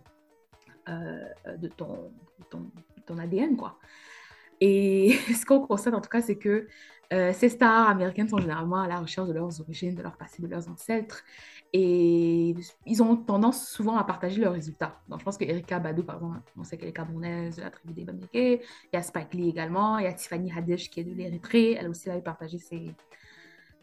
[0.86, 2.12] de ton,
[2.50, 2.70] ton,
[3.06, 3.78] ton, ADN, quoi.
[4.60, 6.68] Et ce qu'on constate en tout cas, c'est que
[7.10, 10.48] ces stars américaines sont généralement à la recherche de leurs origines, de leur passé, de
[10.48, 11.24] leurs ancêtres.
[11.72, 12.54] Et
[12.86, 15.00] ils ont tendance souvent à partager leurs résultats.
[15.08, 17.70] Donc, je pense que Erika Badou, par exemple, on sait qu'elle est camerounaise de la
[17.70, 18.34] tribu des Bamileke.
[18.34, 18.60] Il
[18.92, 19.98] y a Spike Lee également.
[19.98, 21.72] Il y a Tiffany Haddish qui est de l'Érythrée.
[21.74, 22.92] Elle aussi, elle a partagé ses,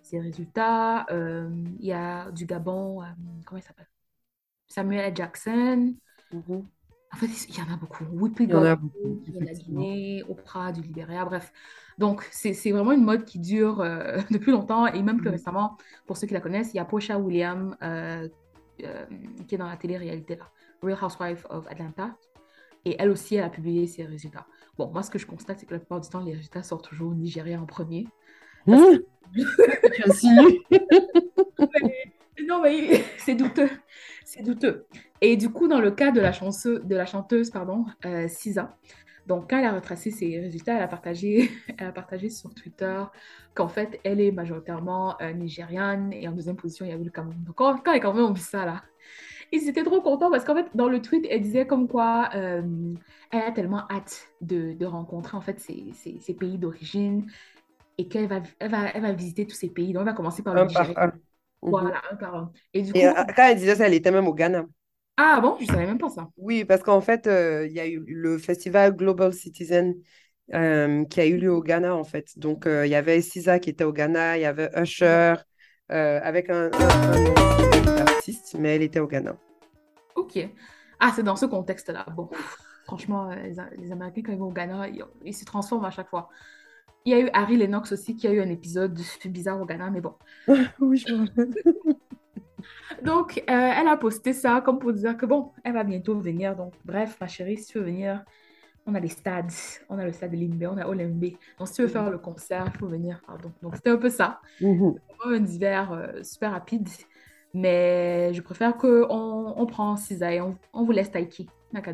[0.02, 1.06] ses résultats.
[1.12, 1.50] Euh,
[1.80, 3.06] il y a du Gabon, euh,
[3.46, 3.90] comment il s'appelle?
[4.68, 5.96] Samuel Jackson.
[7.14, 8.04] En fait, il y en a beaucoup.
[8.04, 9.22] Whoopi il y en a beaucoup.
[9.28, 11.54] De la Guinée, Oprah, du Libéria, bref.
[11.98, 15.34] Donc, c'est vraiment une mode qui dure euh, depuis longtemps et même plus mm.
[15.34, 18.28] récemment, pour ceux qui la connaissent, il y a Posha William euh,
[18.84, 19.06] euh,
[19.48, 20.52] qui est dans la télé-réalité là,
[20.82, 22.16] Real Housewife of Atlanta.
[22.86, 24.46] Et elle aussi, elle a publié ses résultats.
[24.78, 26.88] Bon, moi, ce que je constate, c'est que la plupart du temps, les résultats sortent
[26.88, 28.08] toujours au Nigeria en premier.
[28.68, 28.76] Mmh.
[32.48, 33.70] non, mais c'est douteux.
[34.28, 34.86] C'est douteux.
[35.22, 38.78] Et du coup, dans le cas de la, chanceuse, de la chanteuse, pardon, euh, Sisa,
[39.26, 43.02] donc quand elle a retracé ses résultats, elle a partagé, elle a partagé sur Twitter
[43.54, 47.10] qu'en fait, elle est majoritairement euh, nigériane et en deuxième position, il y avait le
[47.10, 47.42] Cameroun.
[47.46, 48.84] Donc quand, quand les Camerounais ont vu ça, là,
[49.54, 52.94] ils étaient trop contents parce qu'en fait, dans le tweet, elle disait comme quoi euh,
[53.32, 57.32] elle a tellement hâte de, de rencontrer en fait ces, pays d'origine
[57.98, 59.94] et qu'elle va, elle va, elle va visiter tous ces pays.
[59.94, 61.14] Donc, elle va commencer par le Nigeria.
[61.70, 62.02] Voilà, mhm.
[62.12, 62.52] un par un.
[62.74, 64.66] Et du coup, euh, quand elle disait ça, elle était même au Ghana.
[65.18, 66.28] Ah bon, je ne savais même pas ça.
[66.38, 69.96] Oui, parce qu'en fait, euh, il y a eu le festival Global Citizen
[70.54, 72.38] euh, qui a eu lieu au Ghana, en fait.
[72.38, 75.36] Donc, il y avait Sisa qui était au Ghana, il y avait Usher,
[75.90, 76.70] avec un,
[78.00, 79.36] artiste, mais elle était au Ghana.
[80.16, 80.38] Ok.
[81.00, 82.06] Ah, c'est dans ce contexte-là.
[82.16, 82.30] Bon,
[82.86, 84.88] franchement, les, Américains, quand ils vont au Ghana,
[85.26, 86.30] ils se transforment à chaque fois.
[87.08, 89.90] Il y a eu Harry Lennox aussi qui a eu un épisode bizarre au Ghana,
[89.90, 90.16] mais bon.
[90.82, 91.14] oui, je
[93.02, 96.54] Donc, euh, elle a posté ça comme pour dire que bon, elle va bientôt venir.
[96.58, 98.26] Donc, bref, ma chérie, si tu veux venir,
[98.86, 99.54] on a les stades.
[99.88, 101.32] On a le stade de Limbe, on a Olembe.
[101.58, 103.22] Donc, si tu veux faire le concert, il faut venir.
[103.26, 103.54] Pardon.
[103.62, 104.42] Donc, c'était un peu ça.
[104.60, 104.92] Mm
[105.26, 106.90] un hiver euh, super rapide.
[107.54, 111.48] Mais je préfère qu'on on prend Cisaille, on, on vous laisse Taiki.
[111.72, 111.94] n'a qu'à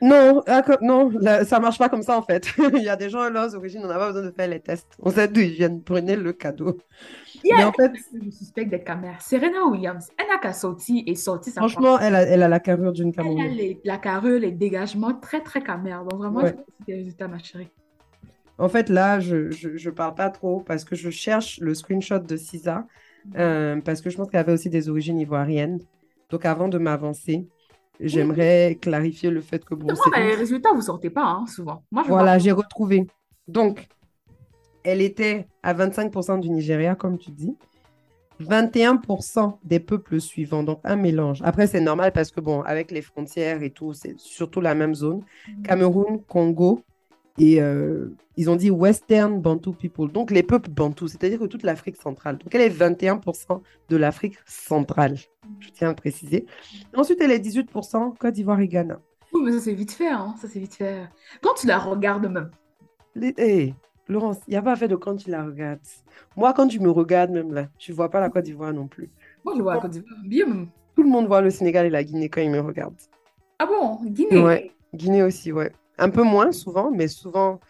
[0.00, 2.48] devenir, vous non, non, ça marche pas comme ça en fait.
[2.74, 4.60] Il y a des gens à leurs origines, on n'a pas besoin de faire les
[4.60, 4.88] tests.
[5.00, 5.82] On sait d'où ils viennent.
[5.82, 6.78] Prenez le cadeau.
[7.44, 7.92] Mais en fait,
[8.22, 9.18] je suspecte des caméras.
[9.20, 12.60] Serena Williams, elle n'a qu'à sortir et sortir sa Franchement, elle a, elle a, la
[12.60, 13.44] carrure d'une caméra.
[13.44, 16.04] Elle a les, la carrure, les dégagements très très caméra.
[16.04, 16.54] Donc vraiment, ouais.
[16.78, 17.68] c'est des résultats, ma chérie.
[18.58, 22.18] En fait, là, je, je, je, parle pas trop parce que je cherche le screenshot
[22.18, 22.86] de Cisa
[23.24, 23.32] mm.
[23.38, 25.80] euh, parce que je pense qu'elle avait aussi des origines ivoiriennes.
[26.28, 27.48] Donc avant de m'avancer,
[28.00, 29.86] J'aimerais clarifier le fait que bon.
[29.86, 31.82] Moi, les résultats, vous sortez pas hein, souvent.
[31.90, 33.06] Moi, voilà, j'ai retrouvé.
[33.46, 33.88] Donc,
[34.84, 37.56] elle était à 25% du Nigeria, comme tu dis.
[38.40, 41.42] 21% des peuples suivants, donc un mélange.
[41.44, 44.94] Après, c'est normal parce que, bon, avec les frontières et tout, c'est surtout la même
[44.94, 45.22] zone.
[45.48, 45.62] Mhm.
[45.62, 46.82] Cameroun, Congo,
[47.38, 51.62] et euh, ils ont dit Western Bantu People, donc les peuples Bantu, c'est-à-dire que toute
[51.62, 52.38] l'Afrique centrale.
[52.38, 55.16] Donc elle est 21% de l'Afrique centrale,
[55.60, 56.46] je tiens à préciser.
[56.96, 59.00] Ensuite, elle est 18% Côte d'Ivoire et Ghana.
[59.32, 60.34] Oui, mais ça c'est vite fait, hein.
[60.40, 61.08] ça c'est vite fait.
[61.42, 62.50] Quand tu la regardes même?
[63.20, 63.74] Hé, hey,
[64.08, 65.80] Laurence, il n'y a pas fait de quand tu la regardes.
[66.36, 68.88] Moi, quand tu me regardes même là, tu ne vois pas la Côte d'Ivoire non
[68.88, 69.10] plus.
[69.44, 70.68] Moi, je vois la Côte d'Ivoire, bien même.
[70.96, 72.94] Tout le monde voit le Sénégal et la Guinée quand ils me regardent.
[73.58, 74.00] Ah bon?
[74.04, 74.42] Guinée?
[74.42, 75.72] Ouais, Guinée aussi, ouais.
[76.00, 77.60] Un peu moins souvent, mais souvent.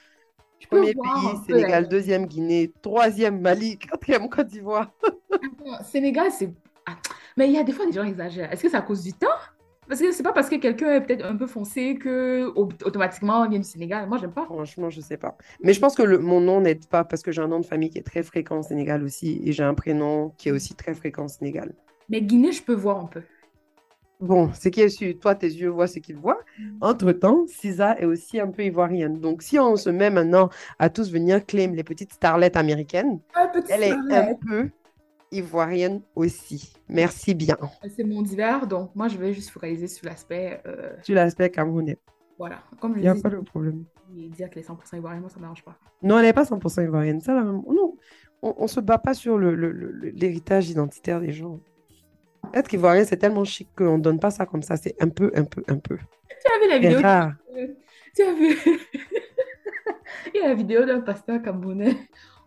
[0.70, 4.90] Premier pays, Sénégal, deuxième Guinée, troisième Mali, quatrième Côte d'Ivoire.
[5.82, 6.52] Sénégal, c'est.
[6.86, 6.96] Ah,
[7.36, 8.52] mais il y a des fois des gens exagèrent.
[8.52, 9.26] Est-ce que c'est à cause du temps?
[9.88, 13.50] Parce que c'est pas parce que quelqu'un est peut-être un peu foncé que automatiquement il
[13.50, 14.08] vient du Sénégal.
[14.08, 14.44] Moi, j'aime pas.
[14.44, 15.36] Franchement, je sais pas.
[15.64, 17.66] Mais je pense que le, mon nom n'aide pas parce que j'ai un nom de
[17.66, 20.74] famille qui est très fréquent au Sénégal aussi et j'ai un prénom qui est aussi
[20.74, 21.74] très fréquent au Sénégal.
[22.08, 23.22] Mais Guinée, je peux voir un peu.
[24.20, 26.40] Bon, ce qui est sûr, toi, tes yeux voient ce qu'ils voient.
[26.82, 29.18] Entre-temps, Cisa est aussi un peu ivoirienne.
[29.18, 33.48] Donc, si on se met maintenant à tous venir claim les petites starlettes américaines, Ah,
[33.48, 34.68] petite elle est un peu
[35.32, 36.72] ivoirienne aussi.
[36.88, 37.56] Merci bien.
[37.96, 40.60] C'est mon divers, donc moi, je vais juste focaliser sur l'aspect.
[40.66, 41.98] euh, Tu l'aspect camerounais.
[42.38, 42.58] voilà.
[42.80, 43.84] Comme je Il n'y a dis, pas de problème.
[44.10, 45.76] dire qu'elle est 100% ivoirienne, moi, ça ne m'arrange pas.
[46.02, 47.20] Non, elle n'est pas 100% ivoirienne.
[47.20, 47.96] Ça, là, non,
[48.42, 51.60] on ne se bat pas sur le- le- le- l'héritage identitaire des gens.
[52.54, 54.76] Être qu'ivoirien, c'est tellement chic qu'on ne donne pas ça comme ça.
[54.76, 55.96] C'est un peu, un peu, un peu.
[55.96, 57.00] Tu as vu la vidéo?
[57.00, 57.32] rare.
[58.16, 58.56] Tu as vu?
[60.34, 61.96] Il y a la vidéo d'un pasteur camerounais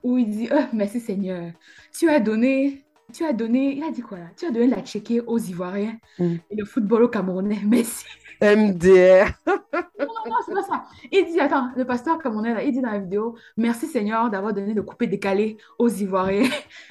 [0.03, 1.51] où il dit Oh, merci Seigneur,
[1.97, 2.83] tu as donné,
[3.13, 4.25] tu as donné, il a dit quoi là?
[4.37, 6.35] Tu as donné la Tchéquée aux Ivoiriens Mm.
[6.51, 7.59] et le football aux Camerounais.
[7.65, 8.05] Merci.
[8.41, 9.27] MDR.
[9.99, 10.83] Non, non, c'est pas ça.
[11.11, 14.53] Il dit Attends, le pasteur camerounais là, il dit dans la vidéo Merci Seigneur d'avoir
[14.53, 16.49] donné le coupé décalé aux Ivoiriens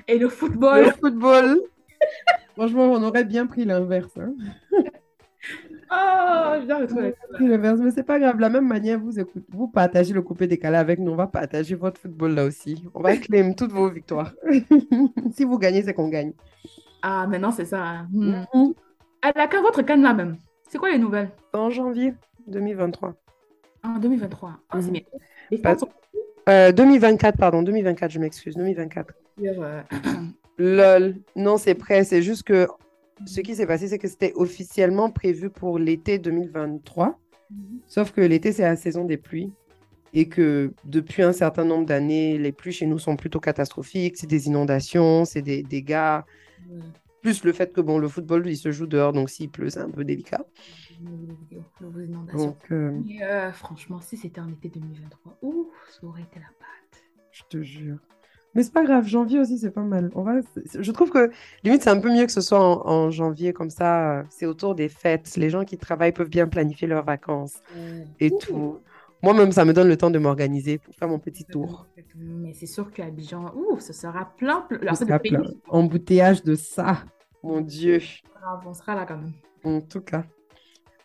[0.09, 1.61] et le Le football.
[2.57, 4.13] Franchement, on aurait bien pris l'inverse.
[4.19, 4.33] hein.
[5.95, 8.37] Oh, je retrouver aurait pris l'inverse, mais c'est pas grave.
[8.37, 11.13] De la même manière, vous, écoute- vous partagez le coupé décalé avec nous.
[11.13, 12.83] On va partager votre football là aussi.
[12.95, 14.33] On va claim toutes vos victoires.
[15.33, 16.33] si vous gagnez, c'est qu'on gagne.
[17.03, 17.83] Ah, maintenant c'est ça.
[17.85, 18.09] hein.
[18.13, 18.43] Hmm.
[18.55, 18.75] Mhm.
[19.23, 20.37] À la can- votre canne là même,
[20.69, 21.31] c'est quoi les nouvelles?
[21.53, 22.15] En janvier
[22.47, 23.15] 2023.
[23.85, 24.51] En 2023.
[24.71, 24.93] Ah, c'est Mhm.
[24.93, 25.03] bien.
[25.51, 25.89] Les Pas- stades sont
[26.49, 27.63] Euh, 2024, pardon.
[27.63, 28.55] 2024, je m'excuse.
[28.57, 29.13] 2024.
[29.39, 29.81] sur, euh,
[30.63, 31.17] Lol.
[31.35, 32.05] Non, c'est prêt.
[32.05, 32.69] C'est juste que
[33.27, 37.19] ce qui s'est passé, c'est que c'était officiellement prévu pour l'été 2023.
[37.87, 39.53] Sauf que l'été, c'est la saison des pluies.
[40.15, 44.17] Et que depuis un certain nombre d'années, les pluies chez nous sont plutôt catastrophiques.
[44.17, 46.21] C'est des inondations, c'est des dégâts.
[47.23, 49.81] Plus le fait que bon, le football, il se joue dehors, donc s'il pleut, c'est
[49.81, 50.45] un peu délicat.
[52.35, 57.03] Donc, euh, euh, franchement, si c'était en été 2023, ouf, ça aurait été la pâte.
[57.31, 57.99] je te jure.
[58.55, 60.11] Mais c'est pas grave, janvier aussi, c'est pas mal.
[60.15, 60.41] On va...
[60.79, 61.31] Je trouve que
[61.65, 64.45] limite, c'est un peu mieux que ce soit en, en janvier, comme ça, euh, c'est
[64.47, 65.37] autour des fêtes.
[65.37, 67.61] Les gens qui travaillent peuvent bien planifier leurs vacances
[68.21, 68.39] et Ouh.
[68.39, 68.79] tout.
[69.23, 71.87] Moi-même, ça me donne le temps de m'organiser pour faire mon petit tour.
[72.17, 74.79] Mais c'est sûr qu'à Abidjan, ouf, ce sera plein, plein.
[74.81, 75.43] Alors, sera plein.
[75.69, 77.05] Embouteillage de ça,
[77.43, 78.01] mon Dieu.
[78.67, 79.33] on sera là quand même.
[79.65, 80.25] En tout cas.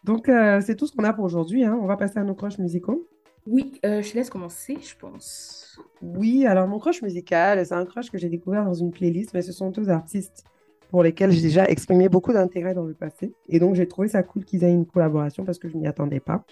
[0.03, 1.63] Donc, euh, c'est tout ce qu'on a pour aujourd'hui.
[1.63, 1.77] hein.
[1.79, 3.07] On va passer à nos croches musicaux.
[3.47, 5.79] Oui, euh, je te laisse commencer, je pense.
[6.01, 9.41] Oui, alors mon crush musical, c'est un crush que j'ai découvert dans une playlist, mais
[9.41, 10.43] ce sont deux artistes
[10.89, 13.33] pour lesquels j'ai déjà exprimé beaucoup d'intérêt dans le passé.
[13.47, 16.19] Et donc, j'ai trouvé ça cool qu'ils aient une collaboration parce que je n'y attendais
[16.19, 16.43] pas.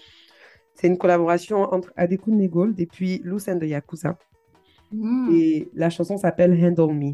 [0.73, 4.17] C'est une collaboration entre Adekun Gold et puis and the Yakuza.
[4.91, 5.29] Hmm.
[5.33, 7.11] Et la chanson s'appelle Handle Me.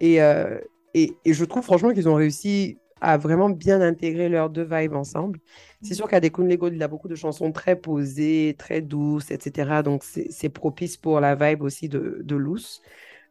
[0.00, 0.58] Et, euh,
[0.94, 4.94] et, et je trouve franchement qu'ils ont réussi à vraiment bien intégrer leurs deux vibes
[4.94, 5.40] ensemble.
[5.82, 9.82] C'est sûr qu'Adekun Gold, il a beaucoup de chansons très posées, très douces, etc.
[9.84, 12.80] Donc, c'est propice pour la vibe aussi de, de Loose.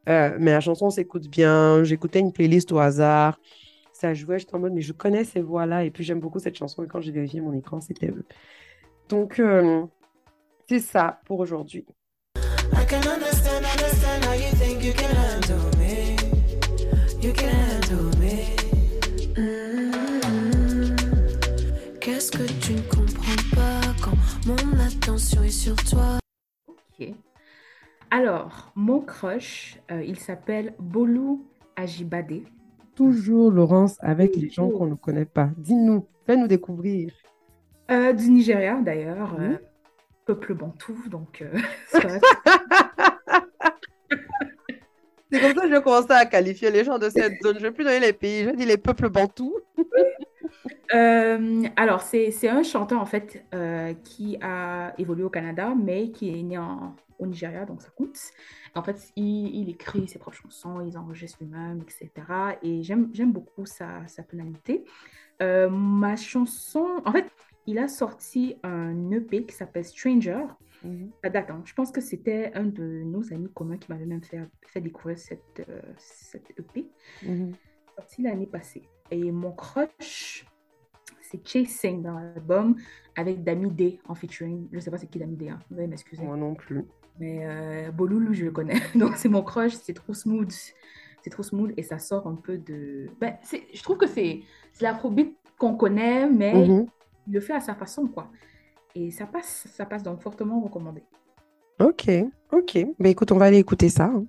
[0.09, 1.85] Euh, mais la chanson s'écoute bien.
[1.85, 3.39] J'écoutais une playlist au hasard.
[3.93, 5.85] Ça jouait, j'étais en mode, mais je connais ces voix-là.
[5.85, 6.83] Et puis, j'aime beaucoup cette chanson.
[6.83, 8.25] Et quand j'ai vérifié mon écran, c'était eux.
[9.07, 9.85] Donc, euh,
[10.67, 11.85] c'est ça pour aujourd'hui.
[17.21, 18.70] You can handle me.
[22.31, 24.15] Que tu ne comprends pas quand
[24.47, 26.19] mon attention est sur toi?
[26.67, 27.07] Ok.
[28.09, 31.39] Alors, mon crush, euh, il s'appelle Bolu
[31.75, 32.43] Ajibade.
[32.95, 35.49] Toujours, Laurence, avec les gens qu'on ne connaît pas.
[35.57, 37.11] Dis-nous, fais-nous découvrir.
[37.89, 39.35] Euh, du Nigeria, d'ailleurs.
[39.39, 39.57] Euh,
[40.25, 41.41] peuple bantou, donc...
[41.41, 41.59] euh,
[45.31, 47.55] C'est comme ça que je commencer à qualifier les gens de cette zone.
[47.55, 49.60] Je ne vais plus donner les pays, je dire les peuples bantous.
[50.93, 56.29] Euh, alors, c'est, un chanteur, en fait, euh, qui a évolué au Canada, mais qui
[56.37, 58.17] est né en- au Nigeria, donc ça compte.
[58.75, 62.09] En fait, il, il écrit ses propres chansons, il enregistre lui-même, etc.
[62.63, 64.83] Et j'aime, beaucoup sa, sa tonalité.
[65.41, 66.87] Euh, ma chanson...
[67.05, 67.29] En fait,
[67.67, 70.45] il a sorti un EP qui s'appelle Stranger.
[71.23, 71.61] Ça date, hein.
[71.63, 75.19] Je pense que c'était un de nos amis communs qui m'avait même fait, fait découvrir
[75.19, 75.61] cette,
[75.97, 76.87] cette EP
[77.21, 77.53] Mhm.
[77.95, 78.81] sorti l'année passée.
[79.11, 80.43] Et mon crush,
[81.31, 82.75] c'est Chasing dans l'album
[83.15, 84.67] avec Dami D en featuring.
[84.71, 85.59] Je sais pas c'est qui Dami D, hein.
[85.69, 86.23] vous allez m'excuser.
[86.23, 86.83] Moi non plus.
[87.19, 88.79] Mais euh, Bolulu, je le connais.
[88.95, 90.51] Donc c'est mon crush, c'est trop smooth.
[91.23, 93.07] C'est trop smooth et ça sort un peu de.
[93.19, 93.35] Ben,
[93.73, 94.41] je trouve que c'est
[94.73, 96.87] c'est l'afrobeat qu'on connaît, mais Mhm.
[97.27, 98.29] il le fait à sa façon, quoi.
[98.95, 101.03] Et ça passe, ça passe donc fortement recommandé.
[101.79, 102.09] Ok,
[102.51, 102.87] ok.
[102.99, 104.05] Ben écoute, on va aller écouter ça.
[104.05, 104.25] hein.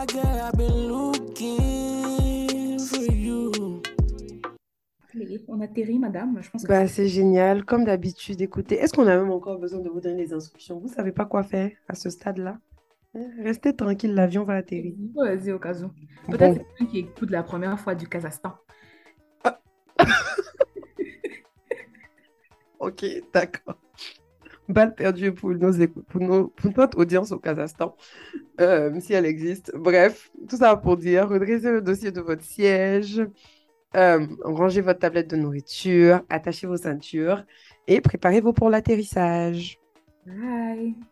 [0.00, 3.82] My girl, I've been looking for you.
[5.14, 6.38] Mais on atterrit, madame.
[6.40, 8.40] Je pense que Bah, c'est génial, comme d'habitude.
[8.40, 10.78] Écoutez, est-ce qu'on a même encore besoin de vous donner les instructions?
[10.78, 12.58] Vous savez pas quoi faire à ce stade-là?
[13.14, 14.94] Hein, Restez tranquille, l'avion va atterrir.
[15.14, 15.88] Vas-y, au cas où.
[15.88, 16.32] Bon.
[16.32, 18.54] Peut-être c'est quelqu'un qui écoute la première fois du Kazakhstan.
[22.78, 23.76] Ok, d'accord.
[24.72, 25.72] Balle perdue pour, nos
[26.48, 27.96] pour notre audience au Kazakhstan,
[28.60, 29.72] euh, si elle existe.
[29.74, 33.22] Bref, tout ça pour dire, redressez le dossier de votre siège,
[33.96, 37.44] euh, rangez votre tablette de nourriture, attachez vos ceintures
[37.88, 39.78] et préparez-vous pour l'atterrissage.
[40.26, 41.00] Bye.